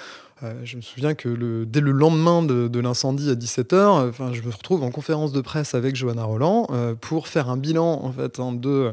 Je 0.64 0.76
me 0.76 0.83
souviens 0.83 1.14
que 1.14 1.64
dès 1.64 1.81
le 1.81 1.93
lendemain 1.93 2.43
de, 2.43 2.81
l'incendie 2.81 3.31
à 3.31 3.35
17h, 3.35 4.09
enfin, 4.09 4.33
je 4.33 4.43
me 4.43 4.50
retrouve 4.50 4.83
en 4.83 4.90
conférence 4.90 5.33
de 5.33 5.40
presse 5.40 5.75
avec 5.75 5.97
Johanna 5.97 6.25
Roland 6.25 6.66
pour 7.00 7.28
faire 7.28 7.49
un 7.49 7.57
bilan 7.57 8.00
en 8.02 8.12
fait, 8.12 8.38
hein, 8.38 8.52
de, 8.52 8.93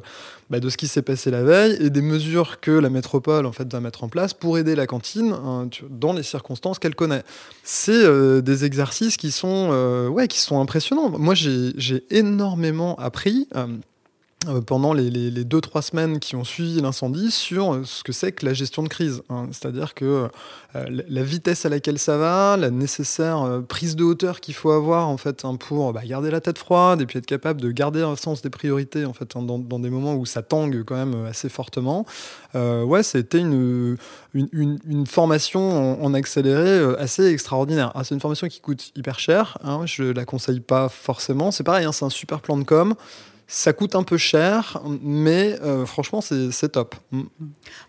bah, 0.50 0.62
de 0.62 0.70
ce 0.70 0.78
qui 0.78 0.88
s'est 0.88 1.02
passé 1.02 1.32
la 1.32 1.44
veille 1.44 1.78
et 1.82 1.90
des 1.90 2.02
mesures 2.02 2.62
que 2.62 2.72
la 2.72 2.90
métropole 2.90 3.46
en 3.46 3.52
fait, 3.52 3.72
va 3.72 3.82
mettre 3.82 4.04
en 4.06 4.10
place 4.10 4.34
pour 4.34 4.58
aider 4.58 4.76
la 4.76 4.88
cantine 4.88 5.34
hein, 5.34 5.68
dans 5.90 6.14
les 6.14 6.24
circonstances 6.24 6.80
qu'elle 6.80 6.96
connaît. 6.96 7.24
C'est 7.64 8.42
des 8.42 8.66
exercices 8.66 9.18
qui 9.18 9.32
sont, 9.32 10.08
ouais, 10.12 10.30
qui 10.30 10.40
sont 10.40 10.62
impressionnants. 10.62 11.10
Moi, 11.10 11.34
j'ai 11.36 12.04
énormément 12.10 12.96
appris. 12.96 13.48
Euh, 14.48 14.62
pendant 14.62 14.94
les, 14.94 15.10
les, 15.10 15.44
deux 15.44 15.62
trois 15.62 15.82
semaines 15.82 16.20
qui 16.20 16.36
ont 16.36 16.44
suivi 16.44 16.82
l'incendie 16.82 17.32
sur 17.32 17.74
euh, 17.74 17.82
ce 17.86 18.04
que 18.04 18.12
c'est 18.12 18.32
que 18.32 18.46
la 18.46 18.54
gestion 18.54 18.84
de 18.84 18.90
crise. 18.90 19.22
Hein. 19.30 19.48
C'est-à-dire 19.52 19.94
que 19.94 20.28
euh, 20.76 21.02
la 21.08 21.24
vitesse 21.24 21.66
à 21.66 21.70
laquelle 21.70 22.00
ça 22.00 22.18
va, 22.18 22.58
la 22.58 22.70
nécessaire 22.70 23.62
prise 23.68 23.96
de 23.96 24.04
hauteur 24.04 24.40
qu'il 24.40 24.54
faut 24.54 24.72
avoir 24.72 25.08
en 25.08 25.18
fait 25.18 25.46
hein, 25.46 25.56
pour 25.56 25.94
bah, 25.94 26.02
garder 26.06 26.32
la 26.32 26.42
tête 26.42 26.58
froide 26.58 27.02
et 27.02 27.06
puis 27.06 27.20
être 27.20 27.26
capable 27.26 27.62
de 27.62 27.72
garder 27.72 28.02
un 28.02 28.16
sens 28.16 28.42
des 28.42 28.50
priorités 28.50 29.06
en 29.06 29.14
fait 29.14 29.36
hein, 29.36 29.44
dans, 29.44 29.80
des 29.80 29.90
moments 29.90 30.16
où 30.16 30.26
ça 30.26 30.42
tangue 30.42 30.84
quand 30.84 30.96
même 30.96 31.26
assez 31.26 31.48
fortement. 31.50 32.06
ouais, 32.56 33.04
c'était 33.04 33.40
une, 33.40 33.98
formation 35.08 36.04
en, 36.04 36.14
accéléré 36.14 36.96
assez 36.98 37.28
extraordinaire. 37.28 37.92
Ah, 37.96 38.04
c'est 38.04 38.16
une 38.16 38.22
formation 38.22 38.48
qui 38.48 38.60
coûte 38.62 38.92
hyper 38.96 39.20
cher. 39.20 39.58
je 39.86 40.04
la 40.04 40.26
conseille 40.26 40.60
pas 40.60 40.90
forcément. 40.90 41.52
C'est 41.52 41.64
pareil, 41.64 41.88
c'est 41.92 42.06
un 42.06 42.10
super 42.10 42.42
plan 42.42 42.58
de 42.58 42.64
com. 42.64 42.96
Ça 43.48 43.74
coûte 43.74 43.96
un 43.96 44.04
peu 44.04 44.18
cher, 44.18 44.82
mais 45.02 45.58
euh, 45.62 45.86
franchement, 45.86 46.22
c'est 46.22 46.70
top. 46.70 46.96
Mm. 47.12 47.22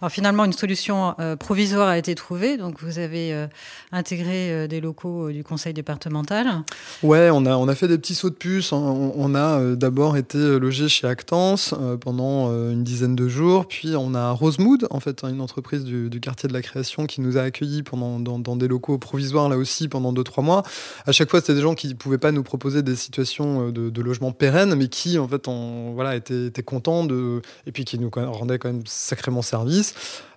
Alors 0.00 0.10
finalement, 0.10 0.44
une 0.44 0.52
solution 0.52 1.14
euh, 1.20 1.36
provisoire 1.36 1.88
a 1.88 1.98
été 1.98 2.14
trouvée. 2.14 2.56
Donc 2.56 2.82
vous 2.82 2.98
avez 2.98 3.32
euh, 3.32 3.46
intégré 3.92 4.66
des 4.68 4.80
locaux 4.80 5.30
du 5.30 5.44
conseil 5.44 5.72
départemental. 5.72 6.64
Ouais, 7.02 7.30
on 7.32 7.46
a, 7.46 7.56
on 7.56 7.68
a 7.68 7.74
fait 7.74 7.88
des 7.88 7.98
petits 7.98 8.14
sauts 8.14 8.30
de 8.30 8.34
puce. 8.34 8.72
On, 8.72 9.34
a 9.34 9.74
d'abord 9.74 10.16
été 10.16 10.38
logé 10.58 10.88
chez 10.88 11.06
Actance 11.06 11.74
pendant 12.00 12.50
une 12.70 12.84
dizaine 12.84 13.16
de 13.16 13.28
jours. 13.28 13.66
Puis 13.66 13.94
on 13.96 14.14
a 14.14 14.30
Rosemood, 14.32 14.86
en 14.90 15.00
fait, 15.00 15.24
hein, 15.24 15.30
une 15.30 15.40
entreprise 15.40 15.84
du, 15.84 16.20
quartier 16.20 16.48
de 16.48 16.54
la 16.54 16.62
création 16.62 17.06
qui 17.06 17.20
nous 17.20 17.36
a 17.36 17.42
accueillis 17.42 17.82
pendant, 17.82 18.18
dans, 18.18 18.56
des 18.56 18.68
locaux 18.68 18.98
provisoires 18.98 19.48
là 19.48 19.56
aussi 19.56 19.88
pendant 19.88 20.12
2-3 20.12 20.42
mois. 20.42 20.62
À 21.06 21.12
chaque 21.12 21.30
fois, 21.30 21.40
c'était 21.40 21.54
des 21.54 21.62
gens 21.62 21.74
qui 21.74 21.88
ne 21.88 21.94
pouvaient 21.94 22.18
pas 22.18 22.32
nous 22.32 22.42
proposer 22.42 22.82
des 22.82 22.96
situations 22.96 23.70
de, 23.70 23.90
de 23.90 24.02
logement 24.02 24.32
pérenne, 24.32 24.74
mais 24.74 24.88
qui, 24.88 25.18
en 25.18 25.28
fait, 25.28 25.43
on 25.48 25.94
était, 26.12 26.62
content 26.62 27.04
de, 27.04 27.42
et 27.66 27.72
puis 27.72 27.84
qui 27.84 27.98
nous 27.98 28.10
rendait 28.12 28.58
quand 28.58 28.68
même 28.68 28.82
sacrément 28.86 29.42
service. 29.42 29.94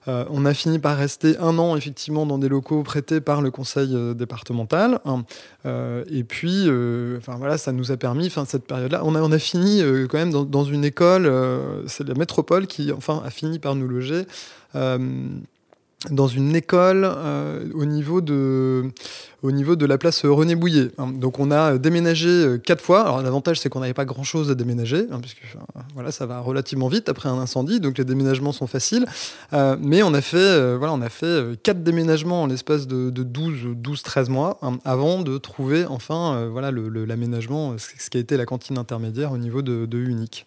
Euh, 0.08 0.24
on 0.30 0.46
a 0.46 0.54
fini 0.54 0.80
par 0.80 0.98
rester 0.98 1.38
un 1.40 1.58
an 1.58 1.76
effectivement 1.76 2.26
dans 2.26 2.38
des 2.38 2.48
locaux 2.48 2.82
prêtés 2.84 3.20
par 3.20 3.42
le 3.42 3.52
conseil 3.52 3.94
euh, 3.94 4.14
départemental. 4.14 5.00
Hein. 5.04 5.26
Euh, 5.66 6.06
et 6.10 6.24
puis, 6.24 6.70
enfin 7.18 7.38
voilà, 7.38 7.58
ça 7.58 7.72
nous 7.72 7.92
a 7.92 7.98
permis, 7.98 8.28
enfin 8.28 8.46
cette 8.46 8.66
période-là, 8.66 9.02
on 9.04 9.16
a, 9.16 9.22
on 9.22 9.32
a 9.32 9.40
fini 9.40 9.82
quand 10.10 10.18
même 10.18 10.32
dans, 10.32 10.44
dans 10.44 10.64
une 10.64 10.86
école, 10.86 11.32
c'est 11.88 12.08
la 12.08 12.14
métropole 12.14 12.68
qui 12.68 12.92
enfin 12.92 13.22
a 13.26 13.30
fini 13.30 13.60
par 13.60 13.76
nous 13.76 13.88
loger 13.88 14.26
dans 16.12 16.28
une 16.28 16.56
école 16.56 17.04
euh, 17.06 17.66
au, 17.74 17.86
niveau 17.86 18.22
de, 18.22 18.92
au 19.44 19.52
niveau 19.52 19.76
de 19.76 19.86
la 19.86 19.98
place 19.98 20.26
René 20.26 20.56
Bouillet. 20.56 20.92
Hein. 20.98 21.12
Donc 21.14 21.40
on 21.40 21.52
a 21.52 21.78
déménagé 21.78 22.30
euh, 22.30 22.58
quatre 22.58 22.82
fois. 22.82 23.02
Alors 23.02 23.22
l'avantage 23.22 23.60
c'est 23.60 23.70
qu'on 23.70 23.80
n'avait 23.80 23.94
pas 23.94 24.06
grand-chose 24.06 24.52
à 24.52 24.56
déménager, 24.56 25.06
hein, 25.12 25.20
puisque 25.22 25.42
voilà, 25.94 26.12
ça 26.12 26.26
va 26.26 26.40
relativement 26.40 26.88
vite 26.88 27.10
après 27.10 27.30
un 27.30 27.38
incendie, 27.38 27.80
donc 27.80 27.98
les 27.98 28.06
déménagements 28.06 28.52
sont 28.52 28.68
faciles. 28.68 29.06
Euh, 29.54 29.76
mais 29.80 30.04
on 30.04 30.14
a 30.14 30.22
fait, 30.22 30.76
voilà, 30.76 30.94
on 30.94 31.02
a 31.02 31.10
fait 31.10 31.62
quatre 31.64 31.84
déménagements 31.84 32.44
en 32.44 32.48
l'espace 32.48 32.88
de, 32.88 33.10
12, 33.10 33.76
12, 33.76 34.04
13 34.04 34.30
mois 34.30 34.60
hein, 34.62 34.78
avant 34.86 35.22
de 35.22 35.38
trouver 35.38 35.86
enfin 35.86 36.48
voilà, 36.48 36.72
l'aménagement, 36.72 37.76
ce 37.78 38.10
qui 38.10 38.18
a 38.18 38.22
été 38.22 38.38
la 38.38 38.46
cantine 38.46 38.78
intermédiaire 38.78 39.32
au 39.32 39.38
niveau 39.38 39.62
de, 39.62 39.86
de 39.86 39.98
Unique. 39.98 40.46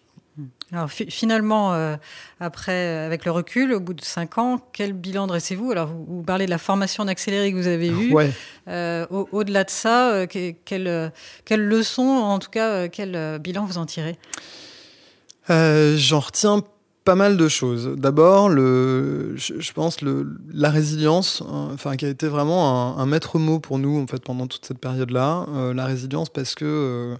Alors 0.71 0.89
finalement, 0.89 1.73
euh, 1.73 1.97
après, 2.39 2.71
euh, 2.71 3.05
avec 3.05 3.25
le 3.25 3.31
recul, 3.31 3.73
au 3.73 3.81
bout 3.81 3.93
de 3.93 4.03
cinq 4.03 4.37
ans, 4.37 4.61
quel 4.71 4.93
bilan 4.93 5.27
dressez-vous? 5.27 5.71
Alors 5.71 5.89
vous, 5.89 6.23
parlez 6.23 6.45
de 6.45 6.49
la 6.49 6.57
formation 6.57 7.03
d'accéléré 7.03 7.51
que 7.51 7.57
vous 7.57 7.67
avez 7.67 7.89
eue. 7.89 8.15
Euh, 8.69 9.05
au-delà 9.09 9.65
de 9.65 9.69
ça, 9.69 10.25
quelle, 10.27 11.11
quelle, 11.43 11.67
leçon, 11.67 12.03
en 12.03 12.39
tout 12.39 12.49
cas, 12.49 12.87
quel 12.87 13.39
bilan 13.39 13.65
vous 13.65 13.77
en 13.77 13.85
tirez? 13.85 14.17
J'en 15.49 16.19
retiens 16.19 16.63
pas 17.03 17.15
mal 17.15 17.35
de 17.35 17.47
choses. 17.49 17.95
D'abord, 17.97 18.47
le, 18.47 19.35
je, 19.35 19.71
pense 19.73 20.01
le, 20.01 20.37
la 20.53 20.69
résilience, 20.69 21.43
hein, 21.45 21.69
enfin, 21.73 21.97
qui 21.97 22.05
a 22.05 22.09
été 22.09 22.27
vraiment 22.27 22.95
un, 22.95 23.01
un, 23.01 23.05
maître 23.07 23.39
mot 23.39 23.59
pour 23.59 23.79
nous 23.79 23.99
en 23.99 24.07
fait 24.07 24.23
pendant 24.23 24.47
toute 24.47 24.65
cette 24.65 24.77
période-là. 24.77 25.47
la 25.73 25.85
résilience 25.85 26.29
parce 26.29 26.55
que 26.55 27.17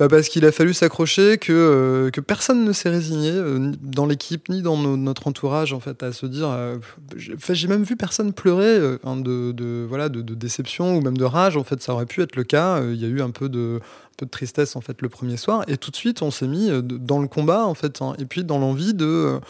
bah, 0.00 0.08
parce 0.08 0.30
qu'il 0.30 0.46
a 0.46 0.50
fallu 0.50 0.72
s'accrocher, 0.72 1.36
que, 1.36 1.52
euh, 1.52 2.10
que 2.10 2.22
personne 2.22 2.64
ne 2.64 2.72
s'est 2.72 2.88
résigné 2.88 3.32
euh, 3.32 3.70
dans 3.82 4.06
l'équipe 4.06 4.48
ni 4.48 4.62
dans 4.62 4.78
notre 4.78 5.26
entourage 5.26 5.74
en 5.74 5.80
fait 5.80 6.02
à 6.02 6.10
se 6.12 6.24
dire. 6.24 6.48
Euh, 6.48 6.78
j'ai 7.18 7.68
même 7.68 7.82
vu 7.82 7.96
personne 7.96 8.32
pleurer 8.32 8.78
hein, 9.04 9.16
de, 9.16 9.52
de, 9.52 9.84
voilà 9.86 10.08
de, 10.08 10.22
déception 10.22 10.96
ou 10.96 11.02
même 11.02 11.18
de 11.18 11.24
rage. 11.24 11.58
En 11.58 11.64
fait, 11.64 11.82
ça 11.82 11.92
aurait 11.92 12.06
pu 12.06 12.22
être 12.22 12.34
le 12.34 12.44
cas. 12.44 12.82
Il 12.82 12.96
y 12.96 13.04
a 13.04 13.08
eu 13.08 13.20
un 13.20 13.30
peu 13.30 13.50
de 13.50 13.80
de 14.18 14.24
tristesse 14.26 14.76
en 14.76 14.82
fait 14.82 15.00
le 15.00 15.08
premier 15.08 15.38
soir 15.38 15.64
et 15.66 15.78
tout 15.78 15.90
de 15.90 15.96
suite 15.96 16.20
on 16.20 16.30
s'est 16.30 16.46
mis 16.46 16.68
dans 16.82 17.20
le 17.20 17.28
combat 17.28 17.64
en 17.64 17.72
fait 17.72 18.02
hein, 18.02 18.14
et 18.18 18.26
puis 18.26 18.44
dans 18.44 18.58
l'envie 18.58 18.92
de 18.92 19.40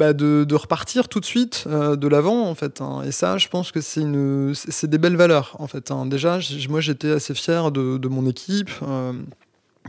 bah 0.00 0.14
de, 0.14 0.42
de, 0.42 0.54
repartir 0.56 1.08
tout 1.08 1.20
de 1.20 1.24
suite 1.24 1.68
de 1.68 2.08
l'avant 2.08 2.48
en 2.48 2.56
fait 2.56 2.80
hein. 2.80 3.02
et 3.06 3.12
ça 3.12 3.38
je 3.38 3.46
pense 3.46 3.70
que 3.70 3.80
c'est 3.80 4.00
une 4.00 4.52
c'est 4.52 4.90
des 4.90 4.98
belles 4.98 5.14
valeurs 5.14 5.54
en 5.60 5.68
fait 5.68 5.92
déjà 6.06 6.40
moi 6.68 6.80
j'étais 6.80 7.12
assez 7.12 7.34
fier 7.34 7.70
de, 7.70 7.98
de 7.98 8.08
mon 8.08 8.26
équipe 8.26 8.72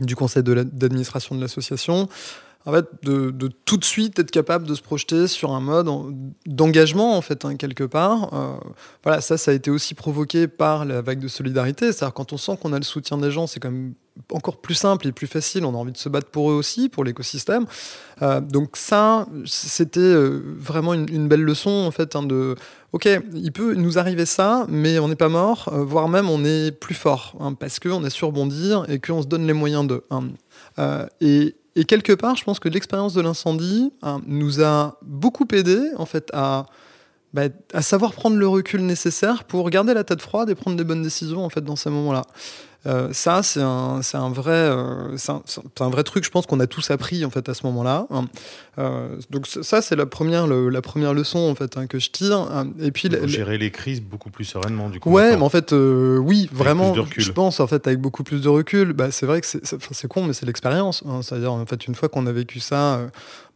du 0.00 0.16
conseil 0.16 0.42
d'administration 0.42 1.34
de 1.34 1.40
l'association, 1.40 2.08
en 2.66 2.72
fait, 2.72 2.86
de, 3.04 3.48
tout 3.64 3.78
de 3.78 3.84
suite 3.84 4.18
être 4.18 4.30
capable 4.30 4.66
de 4.66 4.74
se 4.74 4.82
projeter 4.82 5.28
sur 5.28 5.52
un 5.52 5.60
mode 5.60 5.88
d'engagement, 6.44 7.16
en 7.16 7.22
fait, 7.22 7.46
hein, 7.46 7.56
quelque 7.56 7.84
part. 7.84 8.34
Euh, 8.34 8.56
voilà, 9.02 9.22
ça, 9.22 9.38
ça 9.38 9.52
a 9.52 9.54
été 9.54 9.70
aussi 9.70 9.94
provoqué 9.94 10.46
par 10.46 10.84
la 10.84 11.00
vague 11.00 11.20
de 11.20 11.28
solidarité. 11.28 11.86
C'est-à-dire, 11.90 12.12
quand 12.12 12.34
on 12.34 12.36
sent 12.36 12.58
qu'on 12.60 12.74
a 12.74 12.78
le 12.78 12.84
soutien 12.84 13.16
des 13.16 13.30
gens, 13.30 13.46
c'est 13.46 13.60
quand 13.60 13.70
même 13.70 13.94
encore 14.30 14.60
plus 14.60 14.74
simple 14.74 15.08
et 15.08 15.12
plus 15.12 15.26
facile. 15.26 15.64
On 15.64 15.74
a 15.74 15.78
envie 15.78 15.92
de 15.92 15.96
se 15.96 16.10
battre 16.10 16.28
pour 16.28 16.50
eux 16.50 16.54
aussi, 16.54 16.90
pour 16.90 17.02
l'écosystème. 17.02 17.64
Euh, 18.20 18.42
donc, 18.42 18.76
ça, 18.76 19.26
c'était 19.46 20.00
euh, 20.00 20.42
vraiment 20.58 20.92
une, 20.92 21.28
belle 21.28 21.42
leçon, 21.42 21.70
en 21.70 21.90
fait, 21.90 22.14
hein, 22.14 22.22
de. 22.22 22.56
Ok, 22.92 23.08
il 23.32 23.52
peut 23.52 23.74
nous 23.74 23.98
arriver 23.98 24.26
ça, 24.26 24.66
mais 24.68 24.98
on 24.98 25.08
n'est 25.08 25.16
pas 25.16 25.28
mort, 25.28 25.72
voire 25.72 26.08
même 26.08 26.28
on 26.28 26.44
est 26.44 26.72
plus 26.72 26.96
fort, 26.96 27.36
hein, 27.38 27.54
parce 27.54 27.78
qu'on 27.78 28.02
a 28.02 28.10
su 28.10 28.24
rebondir 28.24 28.84
et 28.88 28.98
qu'on 28.98 29.22
se 29.22 29.28
donne 29.28 29.46
les 29.46 29.52
moyens 29.52 29.86
de. 29.86 30.02
et, 31.20 31.54
et 31.76 31.84
quelque 31.84 32.12
part, 32.12 32.36
je 32.36 32.44
pense 32.44 32.58
que 32.58 32.68
l'expérience 32.68 33.14
de 33.14 33.20
l'incendie 33.20 33.92
hein, 34.02 34.20
nous 34.26 34.62
a 34.62 34.98
beaucoup 35.02 35.46
aidé 35.52 35.78
en 35.96 36.06
fait 36.06 36.28
à, 36.32 36.66
bah, 37.32 37.42
à 37.72 37.82
savoir 37.82 38.12
prendre 38.12 38.36
le 38.36 38.48
recul 38.48 38.82
nécessaire 38.82 39.44
pour 39.44 39.70
garder 39.70 39.94
la 39.94 40.04
tête 40.04 40.20
froide 40.20 40.50
et 40.50 40.54
prendre 40.54 40.76
des 40.76 40.84
bonnes 40.84 41.02
décisions 41.02 41.44
en 41.44 41.48
fait 41.48 41.60
dans 41.60 41.76
ces 41.76 41.90
moments-là. 41.90 42.22
Euh, 42.86 43.12
ça, 43.12 43.42
c'est 43.42 43.60
un, 43.60 44.00
un, 44.14 44.30
vrai, 44.30 44.52
euh, 44.52 45.16
un, 45.28 45.42
un, 45.80 45.90
vrai 45.90 46.02
truc, 46.02 46.24
je 46.24 46.30
pense 46.30 46.46
qu'on 46.46 46.60
a 46.60 46.66
tous 46.66 46.90
appris 46.90 47.24
en 47.26 47.30
fait 47.30 47.48
à 47.48 47.54
ce 47.54 47.66
moment-là. 47.66 48.06
Hein. 48.10 48.24
Euh, 48.78 49.16
donc 49.28 49.46
ça, 49.46 49.82
c'est 49.82 49.96
la 49.96 50.06
première, 50.06 50.46
la 50.46 50.80
première 50.80 51.12
leçon 51.12 51.38
en 51.38 51.54
fait 51.54 51.76
hein, 51.76 51.86
que 51.86 51.98
je 51.98 52.10
tire. 52.10 52.38
Hein. 52.38 52.68
Et 52.80 52.90
puis 52.90 53.10
gérer 53.26 53.58
les 53.58 53.70
crises 53.70 54.00
beaucoup 54.00 54.30
plus 54.30 54.44
sereinement 54.44 54.88
du 54.88 54.98
coup. 54.98 55.10
Ouais, 55.10 55.36
mais 55.36 55.42
en 55.42 55.50
fait, 55.50 55.72
oui, 55.72 56.48
vraiment, 56.52 56.94
je 57.16 57.32
pense 57.32 57.60
en 57.60 57.66
fait 57.66 57.86
avec 57.86 58.00
beaucoup 58.00 58.24
plus 58.24 58.40
de 58.40 58.48
recul. 58.48 58.94
Bah, 58.94 59.10
c'est 59.10 59.26
vrai 59.26 59.42
que 59.42 59.46
c'est 59.46 60.08
con, 60.08 60.24
mais 60.24 60.32
c'est 60.32 60.46
l'expérience. 60.46 61.04
C'est-à-dire 61.22 61.52
en 61.52 61.66
fait 61.66 61.86
une 61.86 61.94
fois 61.94 62.08
qu'on 62.08 62.26
a 62.26 62.32
vécu 62.32 62.60
ça. 62.60 63.00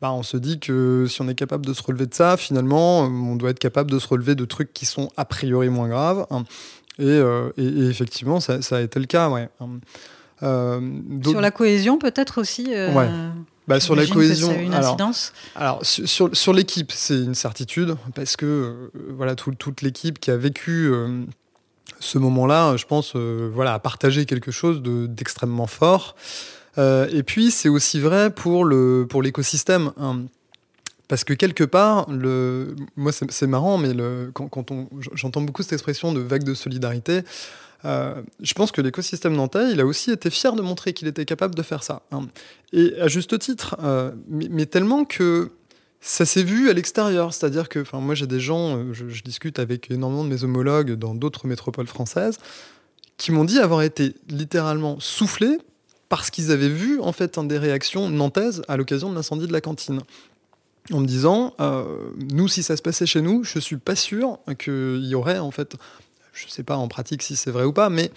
Bah, 0.03 0.13
on 0.13 0.23
se 0.23 0.37
dit 0.37 0.61
que 0.61 1.07
si 1.09 1.23
on 1.23 1.29
est 1.29 1.35
capable 1.35 1.65
de 1.65 1.73
se 1.73 1.83
relever 1.83 2.05
de 2.05 2.13
ça, 2.13 2.37
finalement, 2.37 3.01
on 3.01 3.37
doit 3.37 3.51
être 3.51 3.59
capable 3.59 3.91
de 3.91 3.99
se 3.99 4.07
relever 4.07 4.35
de 4.35 4.45
trucs 4.45 4.75
qui 4.75 4.85
sont 4.85 5.09
a 5.17 5.25
priori 5.25 5.71
moins 5.71 5.89
graves. 5.89 6.27
Euh, 7.01 7.51
et, 7.57 7.87
effectivement, 7.89 8.41
ça, 8.41 8.59
a 8.71 8.81
été 8.81 9.01
le 9.01 9.07
cas, 9.07 9.29
ouais. 9.29 9.49
Euh, 10.43 10.81
sur 11.23 11.41
la 11.41 11.51
cohésion, 11.51 11.99
peut-être 11.99 12.41
aussi. 12.41 12.75
Euh, 12.75 12.93
ouais. 12.93 13.09
Bah, 13.67 13.81
sur 13.81 13.97
la 13.97 14.07
cohésion, 14.07 14.49
ça 14.49 14.55
a 14.55 14.59
une 14.59 14.75
incidence. 14.75 15.33
Alors, 15.55 15.81
sur, 15.83 16.37
sur, 16.37 16.53
l'équipe, 16.53 16.93
c'est 16.93 17.15
une 17.15 17.35
certitude 17.35 17.97
parce 18.15 18.37
que 18.37 18.91
voilà 19.09 19.35
toute 19.37 19.81
l'équipe 19.81 20.19
qui 20.19 20.31
a 20.31 20.37
vécu 20.37 20.93
ce 21.99 22.19
moment-là, 22.19 22.77
je 22.77 22.85
pense, 22.85 23.17
voilà, 23.17 23.75
a 23.75 23.79
partagé 23.79 24.27
quelque 24.27 24.51
chose 24.51 24.83
d'extrêmement 24.83 25.67
fort. 25.67 26.15
et 26.77 27.23
puis, 27.25 27.51
c'est 27.51 27.71
aussi 27.71 28.01
vrai 28.01 28.31
pour 28.31 28.67
le 28.67 29.07
pour 29.09 29.23
l'écosystème. 29.23 29.93
Hein. 29.99 30.25
Parce 31.09 31.25
que 31.25 31.35
quelque 31.35 31.65
part, 31.65 32.09
moi 32.09 33.13
c'est 33.13 33.47
marrant, 33.47 33.79
mais 33.79 33.93
quand, 34.33 34.71
on... 34.71 34.89
j'entends 35.13 35.43
beaucoup 35.43 35.63
cette 35.63 35.75
expression 35.75 36.13
de 36.13 36.21
vague 36.21 36.45
de 36.45 36.55
solidarité, 36.55 37.23
euh, 37.85 38.23
je 38.41 38.55
pense 38.55 38.73
que 38.73 38.81
l'écosystème 38.81 39.35
nantais, 39.35 39.73
il 39.73 39.81
a 39.81 39.87
aussi 39.87 40.11
été 40.11 40.31
fier 40.31 40.55
de 40.55 40.63
montrer 40.63 40.93
qu'il 40.93 41.07
était 41.09 41.25
capable 41.25 41.55
de 41.55 41.63
faire 41.63 41.83
ça. 41.83 42.03
Hein. 42.13 42.29
Et 42.73 42.95
à 43.01 43.09
juste 43.09 43.39
titre, 43.39 43.77
euh, 43.83 44.13
mais, 44.29 44.67
tellement 44.67 45.05
que 45.05 45.51
ça 46.01 46.25
s'est 46.25 46.43
vu 46.43 46.71
à 46.71 46.73
l'extérieur, 46.73 47.35
c'est-à-dire 47.35 47.69
que, 47.69 47.85
moi 47.97 48.15
j'ai 48.15 48.27
des 48.27 48.41
gens, 48.41 48.77
euh, 48.77 48.93
je, 48.95 49.23
discute 49.23 49.59
avec 49.59 49.91
énormément 49.91 50.25
de 50.25 50.31
mes 50.31 50.45
homologues 50.45 50.93
dans 50.93 51.15
d'autres 51.15 51.47
métropoles 51.47 51.87
françaises, 51.87 52.39
qui 53.19 53.33
m'ont 53.33 53.45
dit 53.45 53.59
avoir 53.59 53.83
été 53.83 54.15
littéralement 54.29 54.99
soufflés 54.99 55.59
parce 56.09 56.31
qu'ils 56.31 56.51
avaient 56.51 56.69
vu 56.69 57.01
en 57.01 57.13
fait 57.13 57.39
des 57.39 57.59
réactions 57.59 58.09
nantaises 58.09 58.63
à 58.67 58.77
l'occasion 58.77 59.11
de 59.11 59.15
l'incendie 59.15 59.47
de 59.47 59.53
la 59.53 59.61
cantine. 59.61 60.01
En 60.93 61.01
me 61.01 61.07
disant, 61.07 61.55
euh, 61.61 62.11
nous, 62.31 62.47
si 62.47 62.63
ça 62.63 62.77
se 62.77 62.83
passait 62.83 63.07
chez 63.07 63.23
nous, 63.23 63.43
je 63.43 63.59
suis 63.59 63.79
pas 63.79 63.97
sûr 63.97 64.39
qu'il 64.59 65.05
y 65.05 65.15
aurait 65.15 65.39
en 65.39 65.51
fait, 65.51 65.77
je 66.35 66.47
sais 66.47 66.63
pas 66.63 66.77
en 66.77 66.89
pratique 66.89 67.23
si 67.23 67.37
c'est 67.37 67.51
vrai 67.51 67.65
ou 67.65 67.73
pas, 67.73 67.89
mais 67.89 68.11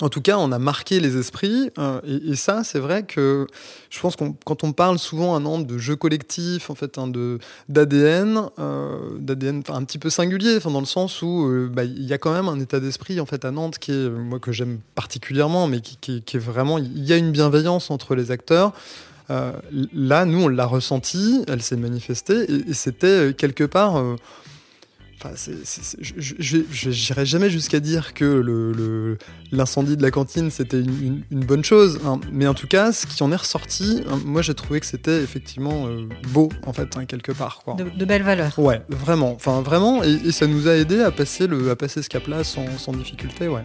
en 0.00 0.08
tout 0.08 0.20
cas, 0.20 0.38
on 0.38 0.52
a 0.52 0.60
marqué 0.60 1.00
les 1.00 1.16
esprits. 1.16 1.70
Euh, 1.78 2.00
et, 2.04 2.36
ça, 2.36 2.62
c'est 2.62 2.78
vrai 2.78 3.02
que 3.02 3.48
je 3.90 3.98
pense 3.98 4.14
qu'on 4.14 4.36
quand 4.44 4.62
on 4.62 4.72
parle 4.72 5.00
souvent 5.00 5.34
à 5.34 5.40
Nantes 5.40 5.66
de 5.66 5.76
jeu 5.76 5.96
collectif, 5.96 6.70
en 6.70 6.76
fait, 6.76 6.98
hein, 6.98 7.08
de 7.08 7.40
d'ADN, 7.68 8.42
euh, 8.60 9.18
d'ADN 9.18 9.64
un 9.68 9.82
petit 9.82 9.98
peu 9.98 10.10
singulier, 10.10 10.60
dans 10.60 10.78
le 10.78 10.86
sens 10.86 11.20
où 11.20 11.68
bah, 11.72 11.82
il 11.82 12.04
y 12.04 12.12
a 12.12 12.18
quand 12.18 12.32
même 12.32 12.48
un 12.48 12.60
état 12.60 12.78
d'esprit 12.78 13.18
en 13.18 13.26
fait 13.26 13.44
à 13.44 13.50
Nantes 13.50 13.78
qui 13.78 13.90
est 13.90 14.08
moi 14.08 14.38
que 14.38 14.52
j'aime 14.52 14.78
particulièrement, 14.94 15.66
mais 15.66 15.80
qui, 15.80 16.22
est 16.32 16.38
vraiment 16.38 16.78
il 16.78 17.04
y 17.04 17.12
a 17.12 17.16
une 17.16 17.32
bienveillance 17.32 17.90
entre 17.90 18.14
les 18.14 18.30
acteurs. 18.30 18.72
Là, 19.28 20.24
nous, 20.24 20.42
on 20.42 20.48
l'a 20.48 20.66
ressenti, 20.66 21.44
elle 21.48 21.62
s'est 21.62 21.76
manifestée, 21.76 22.50
et, 22.50 22.70
et 22.70 22.74
c'était 22.74 23.34
quelque 23.36 23.64
part 23.64 24.02
Enfin, 25.18 25.34
je 25.98 26.88
n'irai 26.88 27.24
jamais 27.24 27.48
jusqu'à 27.48 27.80
dire 27.80 28.12
que 28.12 29.16
l'incendie 29.50 29.96
de 29.96 30.02
la 30.02 30.10
cantine 30.10 30.50
c'était 30.50 30.80
une, 30.80 31.22
bonne 31.30 31.64
chose, 31.64 32.00
hein. 32.04 32.20
mais 32.32 32.46
en 32.46 32.52
tout 32.52 32.66
cas, 32.66 32.92
ce 32.92 33.06
qui 33.06 33.22
en 33.22 33.32
est 33.32 33.36
ressorti, 33.36 34.02
hein, 34.08 34.20
moi 34.26 34.42
j'ai 34.42 34.52
trouvé 34.52 34.78
que 34.78 34.84
c'était 34.84 35.22
effectivement 35.22 35.86
euh, 35.86 36.06
beau 36.32 36.50
en 36.66 36.74
fait, 36.74 36.96
hein, 36.98 37.06
quelque 37.06 37.32
part. 37.32 37.62
Quoi. 37.64 37.74
De, 37.74 38.04
belles 38.04 38.24
valeurs. 38.24 38.58
Ouais, 38.58 38.82
vraiment, 38.90 39.32
enfin 39.32 39.62
vraiment, 39.62 40.02
et, 40.02 40.32
ça 40.32 40.46
nous 40.46 40.68
a 40.68 40.74
aidé 40.74 41.00
à 41.00 41.10
passer, 41.10 41.46
le, 41.46 41.70
à 41.70 41.76
passer 41.76 42.02
ce 42.02 42.10
cap-là 42.10 42.44
sans, 42.44 42.66
sans 42.76 42.92
difficulté, 42.92 43.48
ouais. 43.48 43.64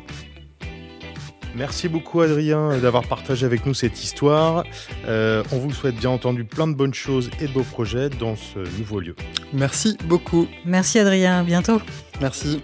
Merci 1.56 1.90
beaucoup 1.90 2.22
Adrien 2.22 2.78
d'avoir 2.78 3.08
partagé 3.08 3.46
avec 3.46 3.66
nous 3.66 3.74
cette 3.74 4.02
histoire. 4.04 4.64
Euh, 5.08 5.44
on 5.52 5.58
vous 5.58 5.74
souhaite 5.74 5.96
bien 5.96 6.10
entendu 6.10 6.46
plein 6.46 6.68
de 6.68 6.74
bonnes 6.74 6.94
choses 6.94 7.30
et 7.40 7.48
de 7.48 7.52
beaux 7.52 7.64
projets 7.64 8.10
dans 8.10 8.36
ce 8.36 8.60
nouveau 8.78 9.00
lieu. 9.00 9.16
Merci 9.54 9.98
beaucoup. 10.06 10.48
Merci 10.66 11.00
Adrien, 11.00 11.40
à 11.40 11.44
bientôt. 11.44 11.82
Merci. 12.22 12.62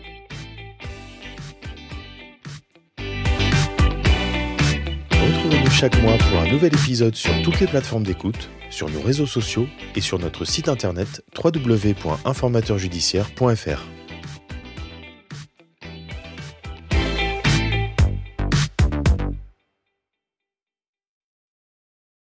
Retrouvez-nous 5.11 5.71
chaque 5.71 6.01
mois 6.01 6.17
pour 6.17 6.39
un 6.39 6.47
nouvel 6.47 6.73
épisode 6.73 7.15
sur 7.15 7.31
toutes 7.43 7.59
les 7.59 7.67
plateformes 7.67 8.03
d'écoute, 8.03 8.49
sur 8.69 8.89
nos 8.89 9.01
réseaux 9.01 9.25
sociaux 9.25 9.67
et 9.95 10.01
sur 10.01 10.19
notre 10.19 10.45
site 10.45 10.69
internet 10.69 11.21
www.informateurjudiciaire.fr. 11.43 13.96